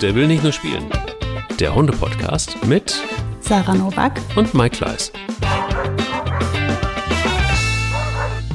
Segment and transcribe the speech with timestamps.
[0.00, 0.90] Der will nicht nur spielen.
[1.58, 2.98] Der Hunde-Podcast mit
[3.40, 5.12] Sarah Novak und Mike Kleiss.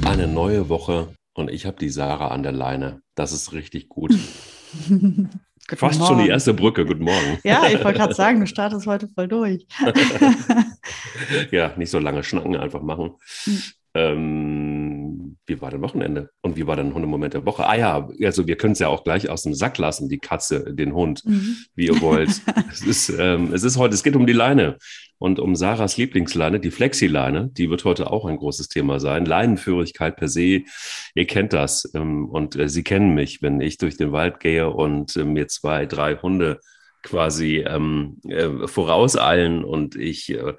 [0.04, 3.04] Eine neue Woche und ich habe die Sarah an der Leine.
[3.14, 4.12] Das ist richtig gut.
[5.70, 6.16] Fast Morgen.
[6.16, 6.84] schon die erste Brücke.
[6.84, 7.38] Guten Morgen.
[7.44, 9.68] Ja, ich wollte gerade sagen, du startest heute voll durch.
[11.52, 13.12] ja, nicht so lange schnacken, einfach machen.
[13.46, 13.62] Mhm.
[13.94, 14.85] Ähm,
[15.46, 16.30] wie war dein Wochenende?
[16.42, 17.68] Und wie war dein Hundemoment der Woche?
[17.68, 20.74] Ah ja, also wir können es ja auch gleich aus dem Sack lassen, die Katze,
[20.74, 21.58] den Hund, Mhm.
[21.76, 22.30] wie ihr wollt.
[22.72, 24.78] es, ist, ähm, es ist heute, es geht um die Leine
[25.18, 27.50] und um Sarahs Lieblingsleine, die Flexi-Leine.
[27.52, 29.26] Die wird heute auch ein großes Thema sein.
[29.26, 30.64] Leinenführigkeit per se,
[31.16, 31.90] ihr kennt das.
[31.94, 35.48] Ähm, und äh, Sie kennen mich, wenn ich durch den Wald gehe und äh, mir
[35.48, 36.60] zwei, drei Hunde
[37.06, 40.54] quasi ähm, äh, vorauseilen und ich äh,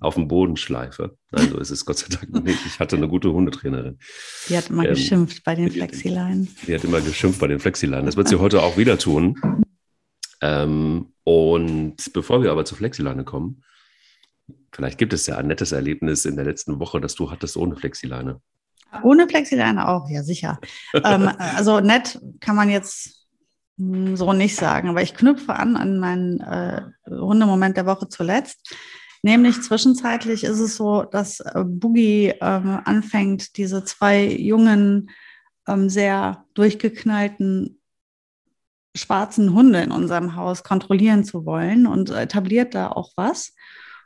[0.00, 1.16] auf den Boden schleife.
[1.30, 2.66] Nein, so ist es Gott sei Dank nicht.
[2.66, 3.98] Ich hatte eine gute Hundetrainerin.
[4.48, 6.54] Die hat immer Ähm, geschimpft bei den Flexileinen.
[6.66, 8.06] Die hat immer geschimpft bei den Flexileinen.
[8.06, 9.62] Das wird sie heute auch wieder tun.
[10.42, 13.62] Ähm, und bevor wir aber zur Flexileine kommen,
[14.72, 17.76] vielleicht gibt es ja ein nettes Erlebnis in der letzten Woche, das du hattest ohne
[17.76, 18.40] Flexileine.
[19.02, 20.58] Ohne Flexileine auch, ja sicher.
[20.92, 23.23] ähm, also nett kann man jetzt
[23.76, 28.74] so nicht sagen, aber ich knüpfe an an meinen äh, Hundemoment der Woche zuletzt.
[29.22, 35.10] Nämlich zwischenzeitlich ist es so, dass äh, Boogie ähm, anfängt, diese zwei jungen,
[35.66, 37.80] ähm, sehr durchgeknallten
[38.94, 43.54] schwarzen Hunde in unserem Haus kontrollieren zu wollen und etabliert da auch was.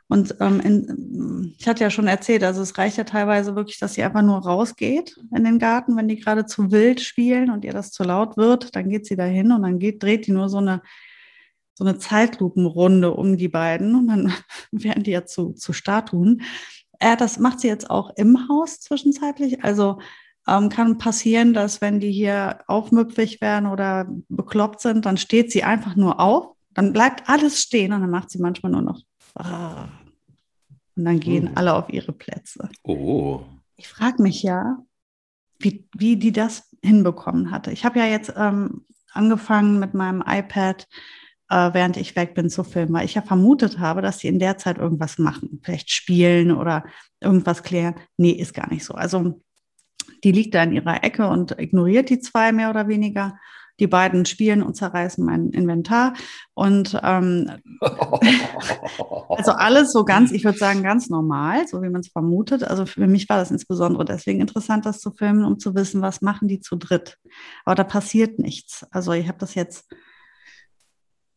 [0.09, 3.93] Und ähm, in, ich hatte ja schon erzählt, also es reicht ja teilweise wirklich, dass
[3.93, 7.73] sie einfach nur rausgeht in den Garten, wenn die gerade zu wild spielen und ihr
[7.73, 10.49] das zu laut wird, dann geht sie da hin und dann geht, dreht die nur
[10.49, 10.81] so eine,
[11.75, 14.33] so eine Zeitlupenrunde um die beiden und dann
[14.71, 16.41] werden die ja zu, zu Statuen.
[16.97, 19.63] Äh, das macht sie jetzt auch im Haus zwischenzeitlich.
[19.63, 19.99] Also
[20.47, 25.63] ähm, kann passieren, dass wenn die hier aufmüpfig werden oder bekloppt sind, dann steht sie
[25.63, 29.03] einfach nur auf, dann bleibt alles stehen und dann macht sie manchmal nur noch
[29.35, 29.87] Ah.
[30.99, 31.57] Und dann gehen Hm.
[31.57, 32.67] alle auf ihre Plätze.
[32.83, 33.39] Oh,
[33.77, 34.79] Ich frage mich ja,
[35.59, 37.71] wie, wie die das hinbekommen hatte.
[37.71, 40.85] Ich habe ja jetzt ähm, angefangen mit meinem iPad,
[41.49, 44.39] äh, während ich weg bin, zu filmen, weil ich ja vermutet habe, dass die in
[44.39, 46.83] der Zeit irgendwas machen, vielleicht spielen oder
[47.21, 47.95] irgendwas klären.
[48.17, 48.93] Nee, ist gar nicht so.
[48.93, 49.41] Also
[50.25, 53.39] die liegt da in ihrer Ecke und ignoriert die zwei mehr oder weniger.
[53.79, 56.13] Die beiden spielen und zerreißen mein Inventar.
[56.53, 57.49] Und ähm,
[59.29, 62.63] also alles so ganz, ich würde sagen, ganz normal, so wie man es vermutet.
[62.63, 66.21] Also für mich war das insbesondere deswegen interessant, das zu filmen, um zu wissen, was
[66.21, 67.17] machen die zu dritt.
[67.65, 68.85] Aber da passiert nichts.
[68.91, 69.85] Also ich habe das jetzt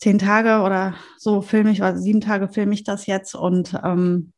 [0.03, 4.32] zehn Tage oder so filme ich, also sieben Tage filme ich das jetzt und ähm,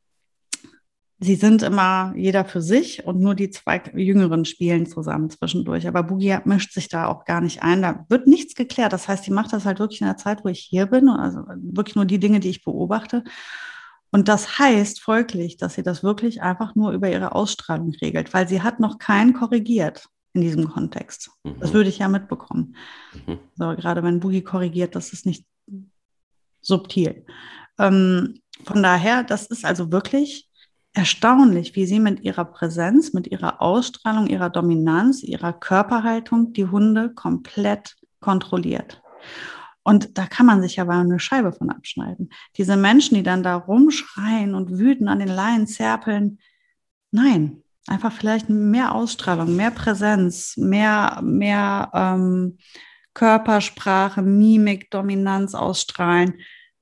[1.21, 5.87] sie sind immer jeder für sich und nur die zwei Jüngeren spielen zusammen zwischendurch.
[5.89, 7.83] Aber Boogie mischt sich da auch gar nicht ein.
[7.83, 8.93] Da wird nichts geklärt.
[8.93, 11.09] Das heißt, die macht das halt wirklich in der Zeit, wo ich hier bin.
[11.09, 13.25] Also wirklich nur die Dinge, die ich beobachte.
[14.11, 18.47] Und das heißt folglich, dass sie das wirklich einfach nur über ihre Ausstrahlung regelt, weil
[18.47, 21.31] sie hat noch keinen korrigiert in diesem Kontext.
[21.61, 21.75] Das Mhm.
[21.75, 22.77] würde ich ja mitbekommen.
[23.27, 23.39] Mhm.
[23.57, 25.45] So, gerade wenn Boogie korrigiert, das ist nicht
[26.61, 27.25] subtil.
[27.79, 30.49] Ähm, von daher, das ist also wirklich
[30.94, 37.12] erstaunlich, wie sie mit ihrer Präsenz, mit ihrer Ausstrahlung, ihrer Dominanz, ihrer Körperhaltung die Hunde
[37.12, 39.03] komplett kontrolliert.
[39.83, 42.31] Und da kann man sich aber eine Scheibe von abschneiden.
[42.56, 46.38] Diese Menschen, die dann da rumschreien und wütend an den Leinen zerpeln,
[47.10, 52.56] nein, einfach vielleicht mehr Ausstrahlung, mehr Präsenz, mehr, mehr ähm,
[53.12, 56.34] Körpersprache, Mimik, Dominanz ausstrahlen.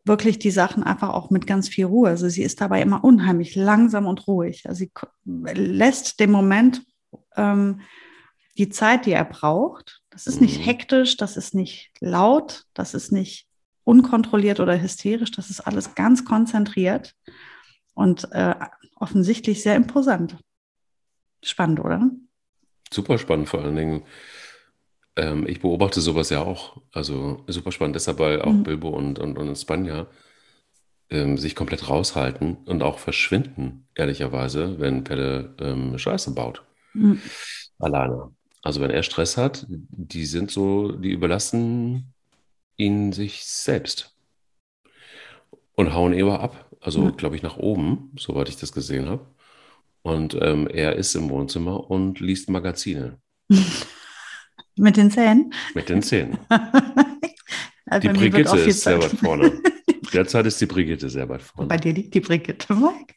[0.05, 2.09] Wirklich die Sachen einfach auch mit ganz viel Ruhe.
[2.09, 4.69] Also sie ist dabei immer unheimlich langsam und ruhig.
[4.69, 4.91] Also sie
[5.25, 6.83] lässt dem Moment
[7.37, 7.81] ähm,
[8.59, 10.03] die Zeit, die er braucht.
[10.11, 10.65] Das ist nicht Mhm.
[10.65, 13.47] hektisch, das ist nicht laut, das ist nicht
[13.85, 17.15] unkontrolliert oder hysterisch, das ist alles ganz konzentriert
[17.95, 18.55] und äh,
[18.97, 20.37] offensichtlich sehr imposant.
[21.43, 22.11] Spannend, oder?
[22.93, 24.03] Super spannend vor allen Dingen.
[25.17, 26.81] Ähm, ich beobachte sowas ja auch.
[26.93, 27.97] Also super spannend.
[27.97, 28.63] Deshalb, weil auch Mhm.
[28.63, 30.07] Bilbo und, und, und Spanja
[31.11, 36.63] ähm, sich komplett raushalten und auch verschwinden, ehrlicherweise, wenn Pelle ähm, Scheiße baut.
[36.95, 37.21] Mhm.
[37.79, 38.35] Alleine.
[38.63, 42.15] Also wenn er Stress hat, die sind so, die überlassen
[42.77, 44.17] ihn sich selbst
[45.75, 46.71] und hauen eher ab.
[46.81, 47.11] Also, Ja.
[47.11, 49.25] glaube ich, nach oben, soweit ich das gesehen habe.
[50.03, 53.19] Und ähm, er ist im Wohnzimmer und liest Magazine
[54.77, 55.53] Mit den Zähnen.
[55.75, 56.39] mit den Zähnen.
[58.03, 59.53] Die Brigitte ist sehr weit vorne.
[60.15, 61.69] Derzeit ist die Brigitte sehr weit vorne.
[61.69, 63.15] Bei dir liegt die Brigitte, Mike.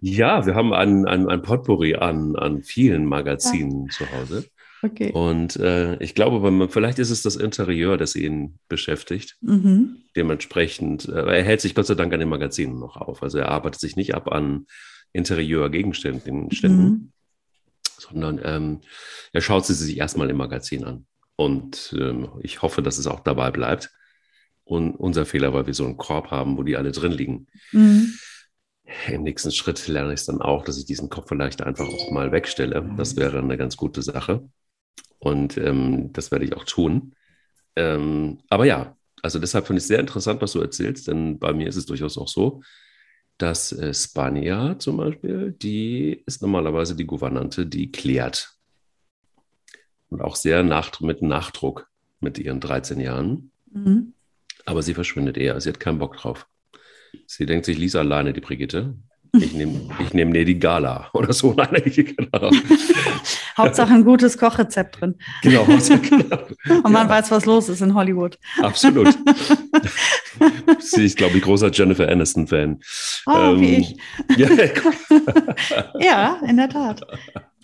[0.00, 4.44] Ja, wir haben ein, ein, ein Potpourri an, an vielen Magazinen zu Hause.
[4.82, 5.10] Okay.
[5.12, 9.36] Und äh, ich glaube, vielleicht ist es das Interieur, das ihn beschäftigt.
[9.40, 9.96] Mhm.
[10.14, 13.22] Dementsprechend, äh, er hält sich Gott sei Dank an den Magazinen noch auf.
[13.22, 14.66] Also er arbeitet sich nicht ab an
[15.12, 17.12] Interieurgegenständen, mhm.
[17.98, 18.80] Sondern ähm,
[19.32, 21.06] er schaut sie sich erstmal im Magazin an.
[21.36, 23.90] Und ähm, ich hoffe, dass es auch dabei bleibt.
[24.64, 27.46] Und unser Fehler, weil wir so einen Korb haben, wo die alle drin liegen.
[27.72, 28.14] Mhm.
[29.08, 32.10] Im nächsten Schritt lerne ich es dann auch, dass ich diesen Kopf vielleicht einfach auch
[32.10, 32.90] mal wegstelle.
[32.96, 34.48] Das wäre eine ganz gute Sache.
[35.18, 37.14] Und ähm, das werde ich auch tun.
[37.76, 41.52] Ähm, aber ja, also deshalb finde ich es sehr interessant, was du erzählst, denn bei
[41.52, 42.62] mir ist es durchaus auch so,
[43.38, 48.54] dass äh, Spania zum Beispiel, die ist normalerweise die Gouvernante, die klärt.
[50.10, 51.88] Und auch sehr nach, mit Nachdruck
[52.20, 53.52] mit ihren 13 Jahren.
[53.70, 54.14] Mhm.
[54.64, 55.60] Aber sie verschwindet eher.
[55.60, 56.46] Sie hat keinen Bock drauf.
[57.26, 58.94] Sie denkt sich, Lisa alleine, die Brigitte.
[59.32, 61.52] Ich nehme ich nehm dir die Gala oder so.
[61.56, 62.50] Nein, genau.
[63.56, 65.16] Hauptsache ein gutes Kochrezept drin.
[65.42, 65.64] Genau.
[65.64, 66.38] genau.
[66.84, 67.08] Und man ja.
[67.08, 68.38] weiß, was los ist in Hollywood.
[68.62, 69.16] Absolut.
[70.78, 72.80] Sie ist, glaube ich, großer Jennifer Aniston-Fan.
[73.26, 73.96] Oh, ähm, wie ich.
[74.36, 74.48] Ja,
[75.98, 77.00] ja, in der Tat.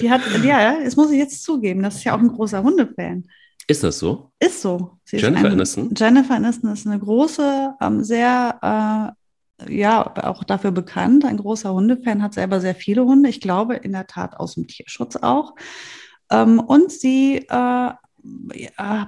[0.01, 3.25] Die hat, ja, das muss ich jetzt zugeben, das ist ja auch ein großer Hundefan.
[3.67, 4.33] Ist das so?
[4.39, 4.99] Ist so.
[5.05, 5.95] Sie Jennifer ist ein, Aniston?
[5.97, 9.24] Jennifer Aniston ist eine große, ähm, sehr, äh,
[9.69, 13.29] ja, auch dafür bekannt, ein großer Hundefan, hat selber sehr viele Hunde.
[13.29, 15.55] Ich glaube in der Tat aus dem Tierschutz auch.
[16.31, 19.07] Ähm, und sie äh, ja,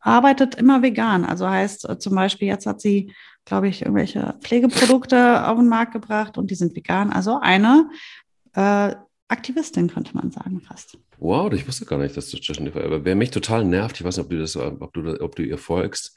[0.00, 1.24] arbeitet immer vegan.
[1.24, 3.12] Also heißt äh, zum Beispiel, jetzt hat sie,
[3.44, 7.12] glaube ich, irgendwelche Pflegeprodukte auf den Markt gebracht und die sind vegan.
[7.12, 7.88] Also eine
[8.54, 8.94] äh,
[9.28, 10.98] Aktivistin, könnte man sagen, fast.
[11.18, 14.16] Wow, ich wusste gar nicht, dass du Jennifer, aber wer mich total nervt, ich weiß
[14.16, 16.14] nicht, ob du das, ob du, ob du ihr folgst,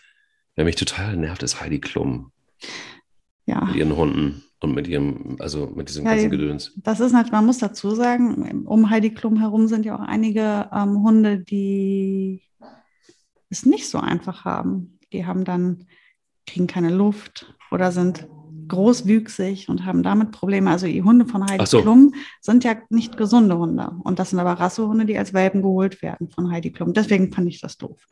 [0.55, 2.31] wer mich total nervt, ist Heidi Klum.
[3.45, 3.65] Ja.
[3.65, 6.73] Mit ihren Hunden und mit ihrem, also mit diesem ja, ganzen Gedöns.
[6.77, 10.69] Das ist natürlich, man muss dazu sagen, um Heidi Klum herum sind ja auch einige
[10.73, 12.41] ähm, Hunde, die
[13.49, 14.99] es nicht so einfach haben.
[15.13, 15.85] Die haben dann,
[16.47, 18.27] kriegen keine Luft oder sind
[18.67, 20.71] großwüchsig und haben damit Probleme.
[20.71, 21.81] Also die Hunde von Heidi so.
[21.81, 23.91] Klum sind ja nicht gesunde Hunde.
[24.03, 26.93] Und das sind aber Rassehunde, die als Welpen geholt werden von Heidi Klum.
[26.93, 28.07] Deswegen fand ich das doof.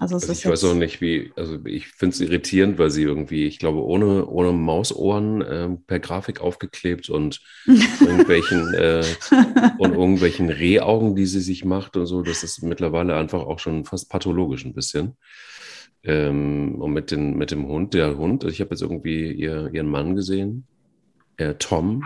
[0.00, 3.44] Also, also ich weiß auch nicht, wie, also ich finde es irritierend, weil sie irgendwie,
[3.44, 7.42] ich glaube, ohne, ohne Mausohren äh, per Grafik aufgeklebt und
[8.00, 9.04] irgendwelchen äh,
[9.78, 13.84] und irgendwelchen Rehaugen, die sie sich macht und so, das ist mittlerweile einfach auch schon
[13.84, 15.18] fast pathologisch ein bisschen.
[16.02, 19.90] Ähm, und mit, den, mit dem Hund, der Hund, ich habe jetzt irgendwie ihr, ihren
[19.90, 20.66] Mann gesehen,
[21.36, 22.04] äh, Tom,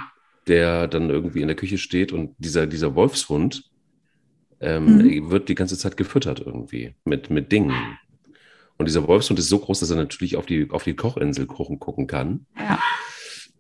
[0.49, 3.71] der dann irgendwie in der Küche steht und dieser, dieser Wolfshund
[4.65, 5.31] ähm, mhm.
[5.31, 7.75] wird die ganze Zeit gefüttert irgendwie mit, mit Dingen.
[8.77, 11.79] Und dieser Wolfshund ist so groß, dass er natürlich auf die, auf die Kochinsel gucken,
[11.79, 12.47] gucken kann.
[12.59, 12.79] Ja.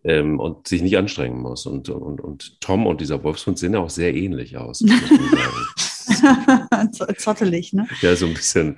[0.03, 1.67] Ähm, und sich nicht anstrengen muss.
[1.67, 4.79] Und, und, und Tom und dieser Wolfshund sehen auch sehr ähnlich aus.
[7.19, 7.87] Zottelig, ne?
[8.03, 8.77] Ja, so ein bisschen.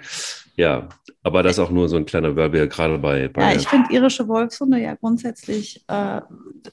[0.56, 0.88] Ja,
[1.22, 3.42] aber das ist auch nur so ein kleiner Werbe, gerade bei, bei.
[3.42, 6.20] Ja, ich finde irische Wolfshunde ja grundsätzlich äh,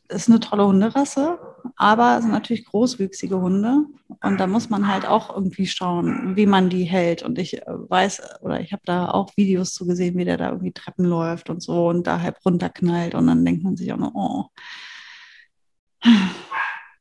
[0.09, 1.39] ist eine tolle Hunderasse,
[1.75, 3.85] aber sind natürlich großwüchsige Hunde.
[4.21, 7.23] Und da muss man halt auch irgendwie schauen, wie man die hält.
[7.23, 10.49] Und ich äh, weiß, oder ich habe da auch Videos zu gesehen, wie der da
[10.49, 13.15] irgendwie Treppen läuft und so und da halb runterknallt.
[13.15, 14.45] Und dann denkt man sich auch nur, oh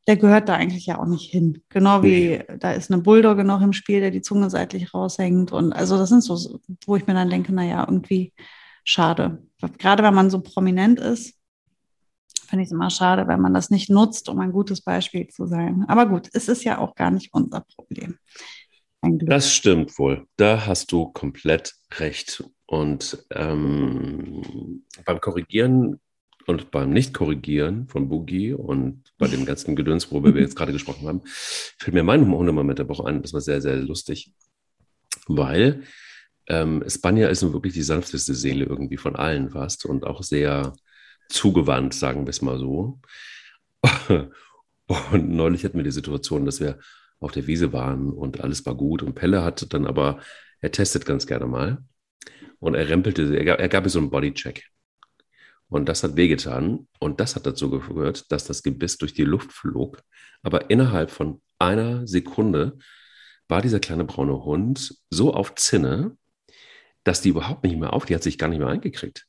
[0.07, 1.63] der gehört da eigentlich ja auch nicht hin.
[1.69, 5.53] Genau wie da ist eine Bulldogge noch im Spiel, der die Zunge seitlich raushängt.
[5.53, 8.33] Und also das sind so, wo ich mir dann denke, naja, irgendwie
[8.85, 9.43] schade.
[9.79, 11.35] Gerade wenn man so prominent ist,
[12.53, 15.47] finde ich es immer schade, wenn man das nicht nutzt, um ein gutes Beispiel zu
[15.47, 15.87] sein.
[15.89, 18.19] Aber gut, es ist ja auch gar nicht unser Problem.
[19.01, 20.27] Das stimmt wohl.
[20.37, 22.45] Da hast du komplett recht.
[22.67, 25.99] Und ähm, beim Korrigieren
[26.47, 31.09] und beim Nicht-Korrigieren von Boogie und bei dem ganzen Gedöns, worüber wir jetzt gerade gesprochen
[31.09, 33.23] haben, fällt mir mein Hundemoment der Woche ein.
[33.23, 34.35] Das war sehr, sehr lustig,
[35.27, 35.85] weil
[36.49, 40.75] ähm, Spanja ist nun wirklich die sanfteste Seele irgendwie von allen fast und auch sehr
[41.33, 43.01] zugewandt, sagen wir es mal so.
[45.11, 46.79] Und neulich hatten wir die Situation, dass wir
[47.21, 49.03] auf der Wiese waren und alles war gut.
[49.03, 50.21] Und Pelle hat dann aber,
[50.61, 51.85] er testet ganz gerne mal.
[52.59, 54.65] Und er rempelte, er gab, er gab mir so einen Bodycheck.
[55.69, 56.89] Und das hat wehgetan.
[56.99, 60.03] Und das hat dazu geführt, dass das Gebiss durch die Luft flog.
[60.43, 62.79] Aber innerhalb von einer Sekunde
[63.49, 66.17] war dieser kleine braune Hund so auf Zinne,
[67.05, 69.27] dass die überhaupt nicht mehr auf, die hat sich gar nicht mehr eingekriegt.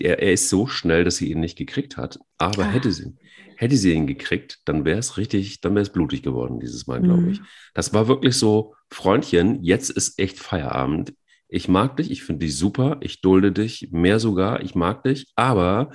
[0.00, 2.18] Er, er, ist so schnell, dass sie ihn nicht gekriegt hat.
[2.38, 2.70] Aber ah.
[2.70, 3.14] hätte, sie,
[3.56, 7.00] hätte sie ihn gekriegt, dann wäre es richtig, dann wäre es blutig geworden dieses Mal,
[7.00, 7.30] glaube mhm.
[7.30, 7.40] ich.
[7.74, 11.14] Das war wirklich so, Freundchen, jetzt ist echt Feierabend
[11.54, 15.28] ich mag dich, ich finde dich super, ich dulde dich, mehr sogar, ich mag dich,
[15.36, 15.90] aber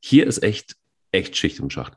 [0.00, 0.74] hier ist echt,
[1.12, 1.92] echt Schicht im Schacht.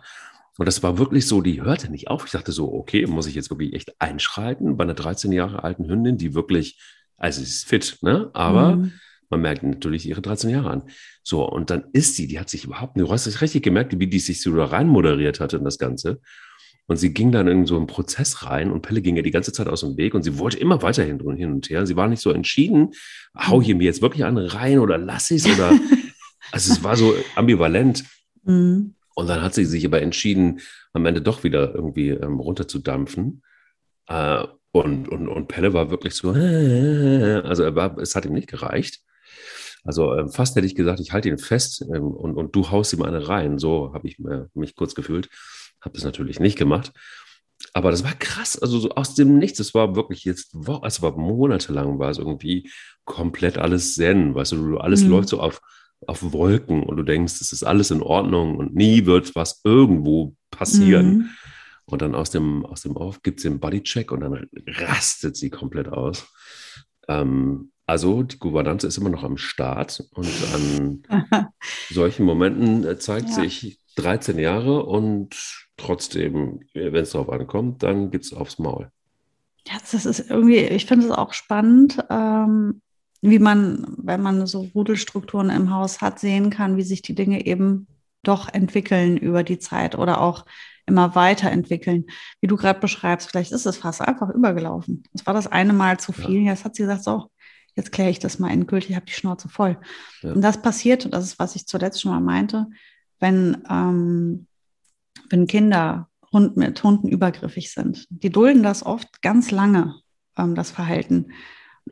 [0.59, 2.25] Und das war wirklich so, die hörte nicht auf.
[2.25, 5.87] Ich dachte so, okay, muss ich jetzt wirklich echt einschreiten bei einer 13 Jahre alten
[5.87, 6.79] Hündin, die wirklich,
[7.15, 8.29] also sie ist fit, ne?
[8.33, 8.93] Aber mhm.
[9.29, 10.83] Man merkt natürlich ihre 13 Jahre an.
[11.23, 13.99] So, und dann ist sie, die hat sich überhaupt nicht, du hast es richtig gemerkt,
[13.99, 16.21] wie die sich so da rein moderiert hatte in das Ganze.
[16.89, 19.51] Und sie ging dann in so einen Prozess rein und Pelle ging ja die ganze
[19.51, 21.85] Zeit aus dem Weg und sie wollte immer weiterhin hin und her.
[21.85, 22.91] Sie war nicht so entschieden,
[23.37, 25.77] hau ich mir jetzt wirklich an rein oder lass ich es oder,
[26.53, 28.05] also es war so ambivalent.
[28.43, 28.95] Mhm.
[29.15, 30.61] Und dann hat sie sich aber entschieden,
[30.93, 33.41] am Ende doch wieder irgendwie ähm, runterzudampfen.
[34.07, 38.47] Äh, und, und, und Pelle war wirklich so, also er war, es hat ihm nicht
[38.47, 39.01] gereicht.
[39.83, 42.93] Also äh, fast hätte ich gesagt, ich halte ihn fest ähm, und, und du haust
[42.93, 43.57] ihm eine rein.
[43.57, 44.17] So habe ich
[44.53, 45.29] mich kurz gefühlt.
[45.81, 46.91] Habe das natürlich nicht gemacht.
[47.73, 49.59] Aber das war krass, also so aus dem Nichts.
[49.59, 52.69] Es war wirklich jetzt, es war monatelang, war es irgendwie
[53.05, 54.35] komplett alles Zen.
[54.35, 55.09] Weißt du, alles mhm.
[55.09, 55.61] läuft so auf,
[56.05, 60.35] auf Wolken und du denkst, es ist alles in Ordnung und nie wird was irgendwo
[60.51, 61.17] passieren.
[61.17, 61.29] Mhm.
[61.85, 65.49] Und dann aus dem, aus dem Off gibt es den Bodycheck und dann rastet sie
[65.49, 66.27] komplett aus.
[67.07, 71.03] Ähm, also die Gouvernance ist immer noch am Start und an
[71.89, 73.35] solchen Momenten äh, zeigt ja.
[73.35, 75.35] sich 13 Jahre und
[75.77, 78.91] trotzdem, wenn es darauf ankommt, dann gibt es aufs Maul.
[79.67, 82.81] Ja, das ist irgendwie, ich finde es auch spannend, ähm,
[83.21, 87.45] wie man, wenn man so Rudelstrukturen im Haus hat, sehen kann, wie sich die Dinge
[87.45, 87.87] eben
[88.21, 90.45] doch entwickeln über die Zeit oder auch
[90.85, 92.05] immer weiterentwickeln.
[92.41, 95.03] Wie du gerade beschreibst, vielleicht ist es fast einfach übergelaufen.
[95.13, 96.43] Es war das eine Mal zu viel.
[96.43, 96.51] Ja.
[96.51, 97.29] Jetzt hat sie gesagt, so,
[97.77, 99.77] jetzt kläre ich das mal endgültig, ich habe die Schnauze voll.
[100.21, 100.33] Ja.
[100.33, 102.67] Und das passiert, und das ist, was ich zuletzt schon mal meinte,
[103.19, 104.47] wenn, ähm,
[105.29, 108.05] wenn Kinder Hund mit Hunden übergriffig sind.
[108.09, 109.95] Die dulden das oft ganz lange,
[110.37, 111.31] ähm, das Verhalten.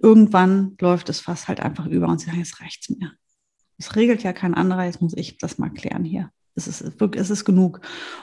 [0.01, 3.13] Irgendwann läuft es fast halt einfach über und sie sagen, jetzt reicht's mir.
[3.77, 6.31] Es regelt ja kein anderer, jetzt muss ich das mal klären hier.
[6.55, 7.81] Es ist, es ist genug.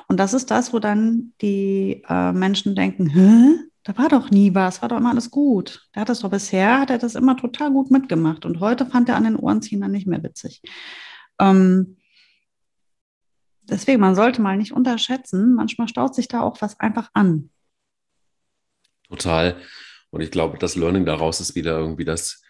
[0.09, 3.72] Und das ist das, wo dann die äh, Menschen denken, Hä?
[3.85, 5.89] Da war doch nie was, war doch immer alles gut.
[5.95, 8.45] Der hat das doch bisher, hat er das immer total gut mitgemacht.
[8.45, 10.63] Und heute fand er an den Ohren ziehen dann nicht mehr witzig.
[11.41, 11.97] Ähm,
[13.65, 17.51] deswegen, man sollte mal nicht unterschätzen, manchmal staut sich da auch was einfach an.
[19.09, 19.57] Total.
[20.11, 22.43] Und ich glaube, das Learning daraus ist wieder irgendwie das,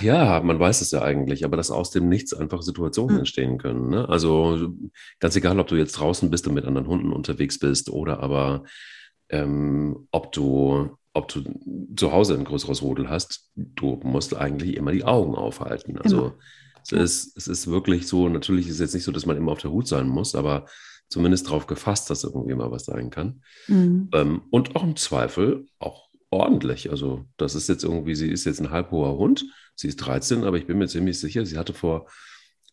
[0.00, 3.20] ja, man weiß es ja eigentlich, aber dass aus dem Nichts einfach Situationen mhm.
[3.20, 3.90] entstehen können.
[3.90, 4.08] Ne?
[4.08, 4.72] Also
[5.18, 8.64] ganz egal, ob du jetzt draußen bist und mit anderen Hunden unterwegs bist oder aber
[9.30, 11.42] ähm, ob du ob du
[11.96, 15.98] zu Hause ein größeres Rudel hast, du musst eigentlich immer die Augen aufhalten.
[15.98, 16.34] Also genau.
[16.82, 19.52] es, ist, es ist wirklich so, natürlich ist es jetzt nicht so, dass man immer
[19.52, 20.66] auf der Hut sein muss, aber
[21.08, 23.42] zumindest darauf gefasst, dass irgendwie mal was sein kann.
[23.66, 24.08] Mhm.
[24.12, 26.90] Ähm, und auch im Zweifel auch ordentlich.
[26.90, 29.44] Also das ist jetzt irgendwie, sie ist jetzt ein halbhoher Hund,
[29.74, 32.08] sie ist 13, aber ich bin mir ziemlich sicher, sie hatte vor,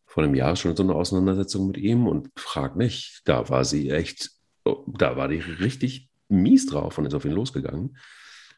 [0.05, 3.89] vor einem Jahr schon so eine Auseinandersetzung mit ihm und frag nicht, da war sie
[3.89, 4.29] echt,
[4.63, 7.97] oh, da war die richtig mies drauf und ist auf ihn losgegangen.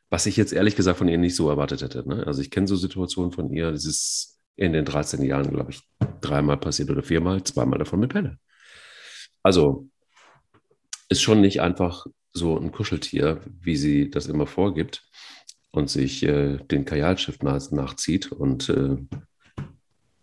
[0.09, 2.07] Was ich jetzt ehrlich gesagt von ihr nicht so erwartet hätte.
[2.07, 2.25] Ne?
[2.25, 5.81] Also ich kenne so Situationen von ihr, das ist in den 13 Jahren, glaube ich,
[6.21, 8.37] dreimal passiert oder viermal, zweimal davon mit Pelle.
[9.43, 9.87] Also
[11.09, 15.07] ist schon nicht einfach so ein Kuscheltier, wie sie das immer vorgibt
[15.71, 18.97] und sich äh, den Kajalstift nach, nachzieht und äh,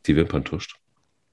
[0.06, 0.76] die Wimpern tuscht.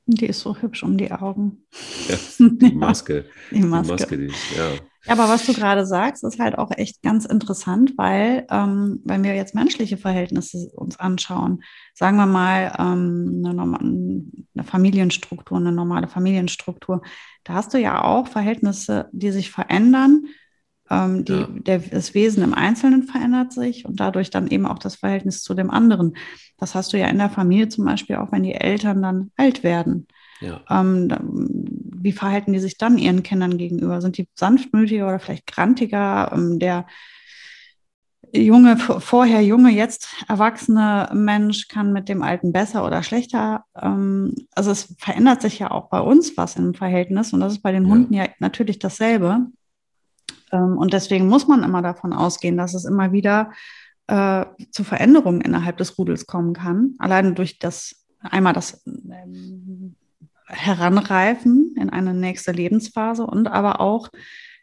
[0.05, 1.65] Die ist so hübsch um die Augen.
[2.07, 2.17] Ja,
[2.47, 3.25] die Maske.
[3.51, 3.87] ja, die Maske.
[3.87, 4.71] Die Maske die, ja.
[5.05, 5.13] Ja.
[5.13, 9.35] aber was du gerade sagst, ist halt auch echt ganz interessant, weil ähm, wenn wir
[9.35, 13.79] jetzt menschliche Verhältnisse uns anschauen, sagen wir mal ähm, eine,
[14.55, 17.01] eine Familienstruktur, eine normale Familienstruktur,
[17.43, 20.25] da hast du ja auch Verhältnisse, die sich verändern
[20.89, 21.47] ähm, die, ja.
[21.49, 25.53] der, das Wesen im Einzelnen verändert sich und dadurch dann eben auch das Verhältnis zu
[25.53, 26.15] dem anderen.
[26.57, 29.63] Das hast du ja in der Familie zum Beispiel auch, wenn die Eltern dann alt
[29.63, 30.07] werden.
[30.41, 30.61] Ja.
[30.69, 31.07] Ähm,
[32.03, 34.01] wie verhalten die sich dann ihren Kindern gegenüber?
[34.01, 36.31] Sind die sanftmütiger oder vielleicht grantiger?
[36.33, 36.85] Ähm, der
[38.33, 43.63] junge, vorher junge, jetzt erwachsene Mensch kann mit dem Alten besser oder schlechter.
[43.79, 47.61] Ähm, also es verändert sich ja auch bei uns was im Verhältnis und das ist
[47.61, 47.87] bei den.
[47.89, 49.47] Hunden ja natürlich dasselbe.
[50.51, 53.51] Ähm, und deswegen muss man immer davon ausgehen, dass es immer wieder
[54.07, 56.95] äh, zu Veränderungen innerhalb des Rudels kommen kann.
[56.99, 58.81] Alleine durch das einmal das
[60.53, 64.09] Heranreifen in eine nächste Lebensphase und aber auch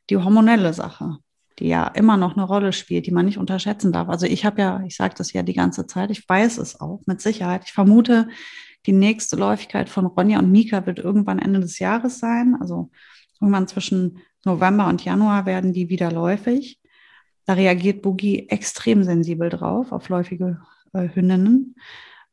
[0.09, 1.19] die hormonelle Sache,
[1.59, 4.09] die ja immer noch eine Rolle spielt, die man nicht unterschätzen darf.
[4.09, 7.01] Also ich habe ja, ich sage das ja die ganze Zeit, ich weiß es auch
[7.07, 7.63] mit Sicherheit.
[7.67, 8.29] Ich vermute,
[8.87, 12.91] die nächste Läufigkeit von Ronja und Mika wird irgendwann Ende des Jahres sein, also
[13.41, 16.81] irgendwann zwischen November und Januar werden die wieder läufig.
[17.45, 20.61] Da reagiert Boogie extrem sensibel drauf, auf läufige
[20.93, 21.75] äh, Hündinnen.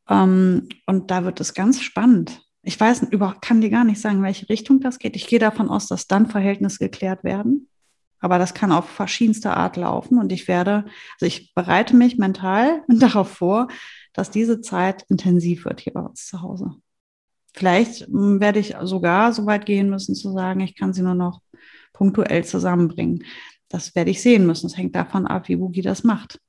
[0.10, 2.47] Ähm, und da wird es ganz spannend.
[2.68, 5.16] Ich weiß, über, kann dir gar nicht sagen, in welche Richtung das geht.
[5.16, 7.70] Ich gehe davon aus, dass dann Verhältnisse geklärt werden.
[8.20, 10.18] Aber das kann auf verschiedenste Art laufen.
[10.18, 10.84] Und ich werde,
[11.14, 13.70] also ich bereite mich mental darauf vor,
[14.12, 16.72] dass diese Zeit intensiv wird hier bei uns zu Hause.
[17.54, 21.16] Vielleicht hm, werde ich sogar so weit gehen müssen zu sagen, ich kann sie nur
[21.16, 21.40] noch
[21.94, 23.24] punktuell zusammenbringen.
[23.70, 24.66] Das werde ich sehen müssen.
[24.66, 26.42] Es hängt davon ab, wie Boogie das macht.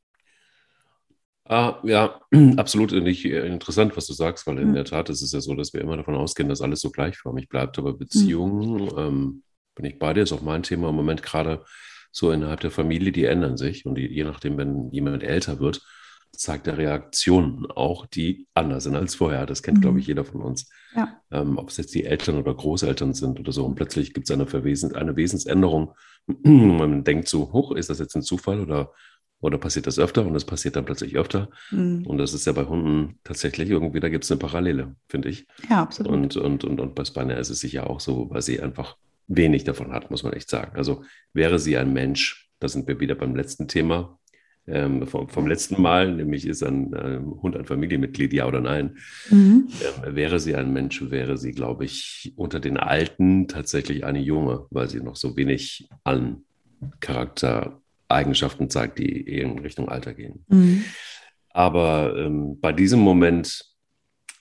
[1.49, 2.21] Ah, ja,
[2.57, 4.75] absolut nicht äh, interessant, was du sagst, weil in mhm.
[4.75, 7.49] der Tat ist es ja so, dass wir immer davon ausgehen, dass alles so gleichförmig
[7.49, 7.79] bleibt.
[7.79, 8.99] Aber Beziehungen, mhm.
[8.99, 9.43] ähm,
[9.75, 11.65] bin ich bei dir, ist auch mein Thema im Moment gerade
[12.13, 13.87] so innerhalb der Familie, die ändern sich.
[13.87, 15.81] Und die, je nachdem, wenn jemand älter wird,
[16.33, 19.47] zeigt er Reaktionen auch, die anders sind als vorher.
[19.47, 19.83] Das kennt, mhm.
[19.83, 20.71] glaube ich, jeder von uns.
[20.95, 21.19] Ja.
[21.31, 23.65] Ähm, ob es jetzt die Eltern oder Großeltern sind oder so.
[23.65, 25.95] Und plötzlich gibt es eine, eine Wesensänderung.
[26.43, 28.93] Man denkt so, hoch, ist das jetzt ein Zufall oder
[29.41, 31.49] oder passiert das öfter und es passiert dann plötzlich öfter.
[31.71, 32.07] Mhm.
[32.07, 35.47] Und das ist ja bei Hunden tatsächlich irgendwie, da gibt es eine Parallele, finde ich.
[35.71, 36.13] Ja, absolut.
[36.13, 38.97] Und, und, und, und bei Spanier ist es sicher auch so, weil sie einfach
[39.29, 40.77] wenig davon hat, muss man echt sagen.
[40.77, 44.19] Also wäre sie ein Mensch, da sind wir wieder beim letzten Thema,
[44.67, 48.99] ähm, vom, vom, letzten Mal, nämlich ist ein äh, Hund ein Familienmitglied, ja oder nein.
[49.31, 49.69] Mhm.
[50.05, 54.67] Ähm, wäre sie ein Mensch, wäre sie, glaube ich, unter den Alten tatsächlich eine Junge,
[54.71, 56.43] weil sie noch so wenig an
[57.01, 60.45] Charakter Eigenschaften zeigt, die in Richtung Alter gehen.
[60.49, 60.85] Mhm.
[61.51, 63.65] Aber ähm, bei diesem Moment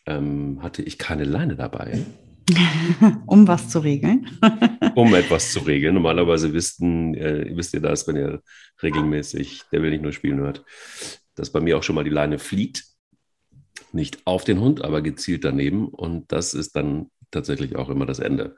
[0.06, 2.06] ähm, hatte ich keine Leine dabei.
[3.26, 4.30] um was zu regeln.
[4.96, 5.96] um etwas zu regeln.
[5.96, 8.42] Normalerweise wissen, äh, wisst ihr das, wenn ihr
[8.82, 10.64] regelmäßig, der will nicht nur spielen hört,
[11.36, 12.86] dass bei mir auch schon mal die Leine fliegt.
[13.92, 15.88] Nicht auf den Hund, aber gezielt daneben.
[15.88, 18.58] Und das ist dann tatsächlich auch immer das Ende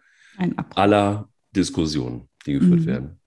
[0.75, 2.85] aller Diskussionen, die geführt mhm.
[2.85, 3.18] werden.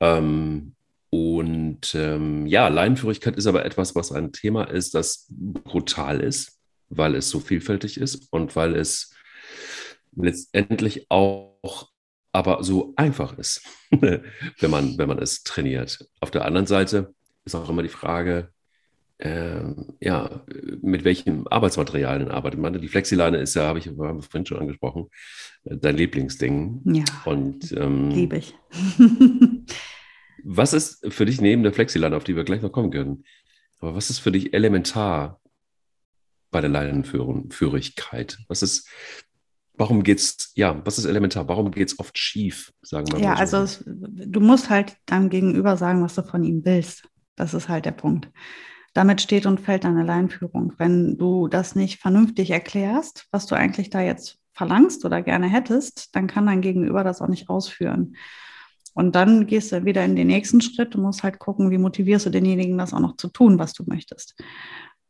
[0.00, 0.74] Ähm,
[1.10, 6.58] und ähm, ja, Leinenführigkeit ist aber etwas, was ein Thema ist, das brutal ist,
[6.88, 9.14] weil es so vielfältig ist und weil es
[10.16, 11.88] letztendlich auch
[12.32, 16.04] aber so einfach ist, wenn, man, wenn man es trainiert.
[16.20, 18.48] Auf der anderen Seite ist auch immer die Frage,
[19.18, 19.62] äh,
[20.00, 20.44] ja,
[20.82, 22.72] mit welchen Arbeitsmaterialien arbeitet man?
[22.80, 25.06] Die Flexileine ist ja, habe ich vorhin schon angesprochen,
[25.64, 26.80] dein Lieblingsding.
[26.84, 27.04] Ja.
[27.24, 28.54] Und ähm, liebe ich.
[30.44, 33.24] Was ist für dich neben der Flexileine, auf die wir gleich noch kommen können,
[33.80, 35.40] aber was ist für dich elementar
[36.50, 38.38] bei der Leinenführigkeit?
[38.48, 38.88] Was ist,
[39.74, 41.48] warum geht's, ja, was ist elementar?
[41.48, 43.40] Warum geht es oft schief, sagen wir ja, mal?
[43.40, 43.56] Ja, so.
[43.56, 47.08] also es, du musst halt deinem Gegenüber sagen, was du von ihm willst.
[47.36, 48.30] Das ist halt der Punkt.
[48.92, 50.72] Damit steht und fällt deine Leinenführung.
[50.78, 56.14] Wenn du das nicht vernünftig erklärst, was du eigentlich da jetzt verlangst oder gerne hättest,
[56.14, 58.14] dann kann dein Gegenüber das auch nicht ausführen.
[58.94, 60.94] Und dann gehst du wieder in den nächsten Schritt.
[60.94, 63.84] Du musst halt gucken, wie motivierst du denjenigen, das auch noch zu tun, was du
[63.86, 64.34] möchtest.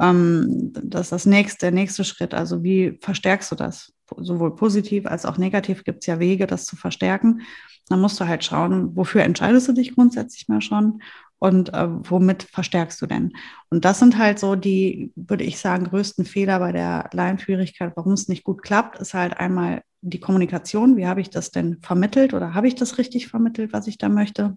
[0.00, 2.34] Ähm, das ist das nächste, der nächste Schritt.
[2.34, 3.92] Also wie verstärkst du das?
[4.16, 7.42] Sowohl positiv als auch negativ gibt es ja Wege, das zu verstärken.
[7.88, 11.02] Dann musst du halt schauen, wofür entscheidest du dich grundsätzlich mal schon
[11.38, 13.32] und äh, womit verstärkst du denn?
[13.70, 18.12] Und das sind halt so die, würde ich sagen, größten Fehler bei der Leinenführigkeit, warum
[18.12, 22.34] es nicht gut klappt, ist halt einmal die Kommunikation, wie habe ich das denn vermittelt
[22.34, 24.56] oder habe ich das richtig vermittelt, was ich da möchte?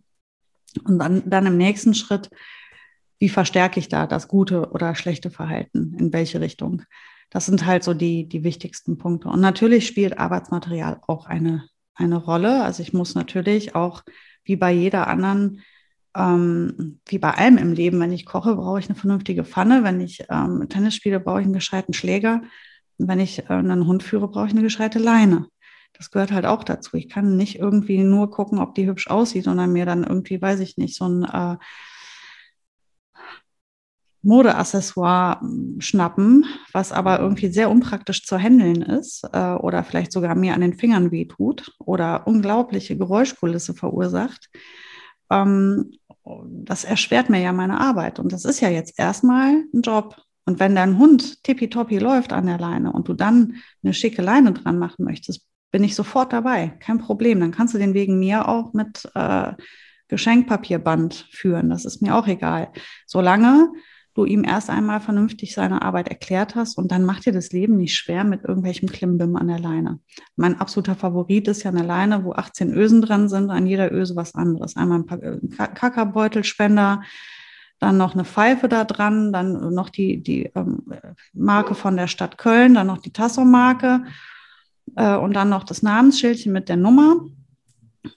[0.84, 2.30] Und dann, dann im nächsten Schritt,
[3.18, 6.84] wie verstärke ich da das gute oder schlechte Verhalten, in welche Richtung?
[7.30, 9.30] Das sind halt so die, die wichtigsten Punkte.
[9.30, 12.64] Und natürlich spielt Arbeitsmaterial auch eine, eine Rolle.
[12.64, 14.04] Also ich muss natürlich auch,
[14.44, 15.62] wie bei jeder anderen,
[16.16, 19.84] ähm, wie bei allem im Leben, wenn ich koche, brauche ich eine vernünftige Pfanne.
[19.84, 22.42] Wenn ich ähm, Tennis spiele, brauche ich einen gescheiten Schläger
[22.98, 25.48] wenn ich äh, einen Hund führe, brauche ich eine gescheite Leine.
[25.94, 26.96] Das gehört halt auch dazu.
[26.96, 30.60] Ich kann nicht irgendwie nur gucken, ob die hübsch aussieht, sondern mir dann irgendwie, weiß
[30.60, 31.58] ich nicht, so ein äh,
[34.22, 40.36] Modeaccessoire hm, schnappen, was aber irgendwie sehr unpraktisch zu handeln ist äh, oder vielleicht sogar
[40.36, 44.50] mir an den Fingern wehtut oder unglaubliche Geräuschkulisse verursacht.
[45.32, 45.92] Ähm,
[46.46, 48.20] das erschwert mir ja meine Arbeit.
[48.20, 50.22] Und das ist ja jetzt erstmal ein Job.
[50.48, 54.54] Und wenn dein Hund tippitoppi läuft an der Leine und du dann eine schicke Leine
[54.54, 56.70] dran machen möchtest, bin ich sofort dabei.
[56.80, 57.42] Kein Problem.
[57.42, 59.52] Dann kannst du den wegen mir auch mit äh,
[60.08, 61.70] Geschenkpapierband führen.
[61.70, 62.70] Das ist mir auch egal.
[63.06, 63.74] Solange
[64.14, 67.76] du ihm erst einmal vernünftig seine Arbeit erklärt hast und dann macht dir das Leben
[67.76, 70.00] nicht schwer mit irgendwelchem Klimbim an der Leine.
[70.38, 74.16] Mein absoluter Favorit ist ja eine Leine, wo 18 Ösen dran sind, an jeder Öse
[74.16, 74.78] was anderes.
[74.78, 77.04] Einmal ein Kackerbeutelspender,
[77.80, 80.84] dann noch eine Pfeife da dran, dann noch die, die ähm,
[81.34, 84.04] Marke von der Stadt Köln, dann noch die Tasso-Marke
[84.96, 87.18] äh, und dann noch das Namensschildchen mit der Nummer.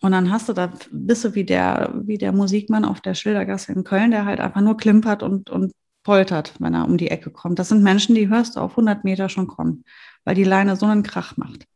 [0.01, 3.73] Und dann hast du da, bist du wie der, wie der Musikmann auf der Schildergasse
[3.73, 5.73] in Köln, der halt einfach nur klimpert und, und
[6.05, 7.59] poltert, wenn er um die Ecke kommt.
[7.59, 9.85] Das sind Menschen, die hörst du auf 100 Meter schon kommen,
[10.25, 11.67] weil die Leine so einen Krach macht.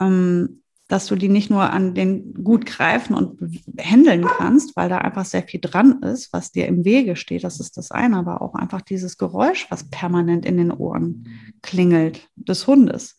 [0.00, 3.38] Ähm, dass du die nicht nur an den gut greifen und
[3.76, 7.44] händeln kannst, weil da einfach sehr viel dran ist, was dir im Wege steht.
[7.44, 11.28] Das ist das eine, aber auch einfach dieses Geräusch, was permanent in den Ohren
[11.60, 13.16] klingelt des Hundes.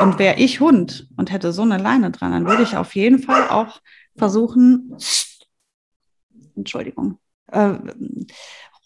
[0.00, 3.18] Und wäre ich Hund und hätte so eine Leine dran, dann würde ich auf jeden
[3.18, 3.80] Fall auch
[4.16, 4.96] versuchen,
[6.54, 7.18] Entschuldigung,
[7.50, 7.74] äh,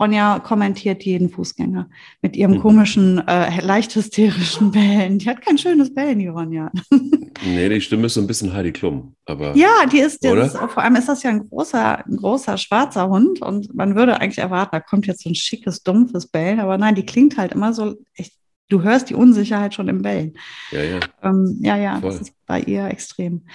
[0.01, 1.89] Ronja kommentiert jeden Fußgänger
[2.23, 2.61] mit ihrem mhm.
[2.61, 5.19] komischen, äh, leicht hysterischen Bellen.
[5.19, 6.71] Die hat kein schönes Bellen, die Ronja.
[6.91, 9.17] nee, die Stimme ist so ein bisschen Heidi Klum.
[9.27, 12.57] Aber, ja, die ist, die ist, vor allem ist das ja ein großer, ein großer
[12.59, 16.61] schwarzer Hund und man würde eigentlich erwarten, da kommt jetzt so ein schickes, dumpfes Bellen,
[16.61, 18.33] aber nein, die klingt halt immer so echt
[18.69, 20.35] du hörst die Unsicherheit schon im Bellen.
[20.71, 21.01] Ja, ja.
[21.23, 22.11] Ähm, ja, ja, Voll.
[22.11, 23.47] das ist bei ihr extrem.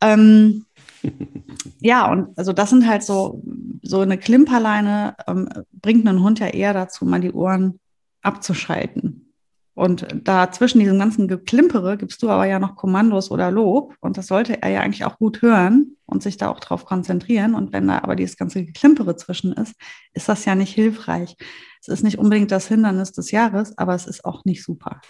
[0.00, 0.64] Ähm,
[1.80, 3.42] ja, und also das sind halt so,
[3.82, 7.80] so eine Klimperleine ähm, bringt einen Hund ja eher dazu, mal die Ohren
[8.22, 9.32] abzuschalten.
[9.74, 13.94] Und da zwischen diesem ganzen Geklimpere gibst du aber ja noch Kommandos oder Lob.
[14.00, 17.54] Und das sollte er ja eigentlich auch gut hören und sich da auch drauf konzentrieren.
[17.54, 19.74] Und wenn da aber dieses ganze Geklimpere zwischen ist,
[20.12, 21.36] ist das ja nicht hilfreich.
[21.80, 25.00] Es ist nicht unbedingt das Hindernis des Jahres, aber es ist auch nicht super.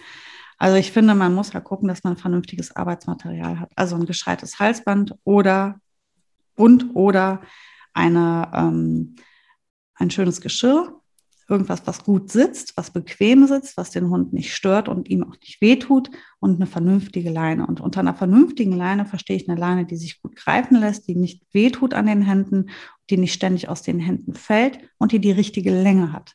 [0.59, 3.73] Also ich finde, man muss ja gucken, dass man vernünftiges Arbeitsmaterial hat.
[3.75, 5.81] Also ein gescheites Halsband oder
[6.57, 7.43] und oder
[7.93, 9.17] eine, ähm,
[9.95, 11.03] ein schönes Geschirr,
[11.49, 15.37] irgendwas, was gut sitzt, was bequem sitzt, was den Hund nicht stört und ihm auch
[15.41, 16.11] nicht wehtut
[16.41, 17.67] und eine vernünftige Leine.
[17.67, 21.15] Und unter einer vernünftigen Leine verstehe ich eine Leine, die sich gut greifen lässt, die
[21.15, 22.71] nicht wehtut an den Händen,
[23.11, 26.35] die nicht ständig aus den Händen fällt und die die richtige Länge hat.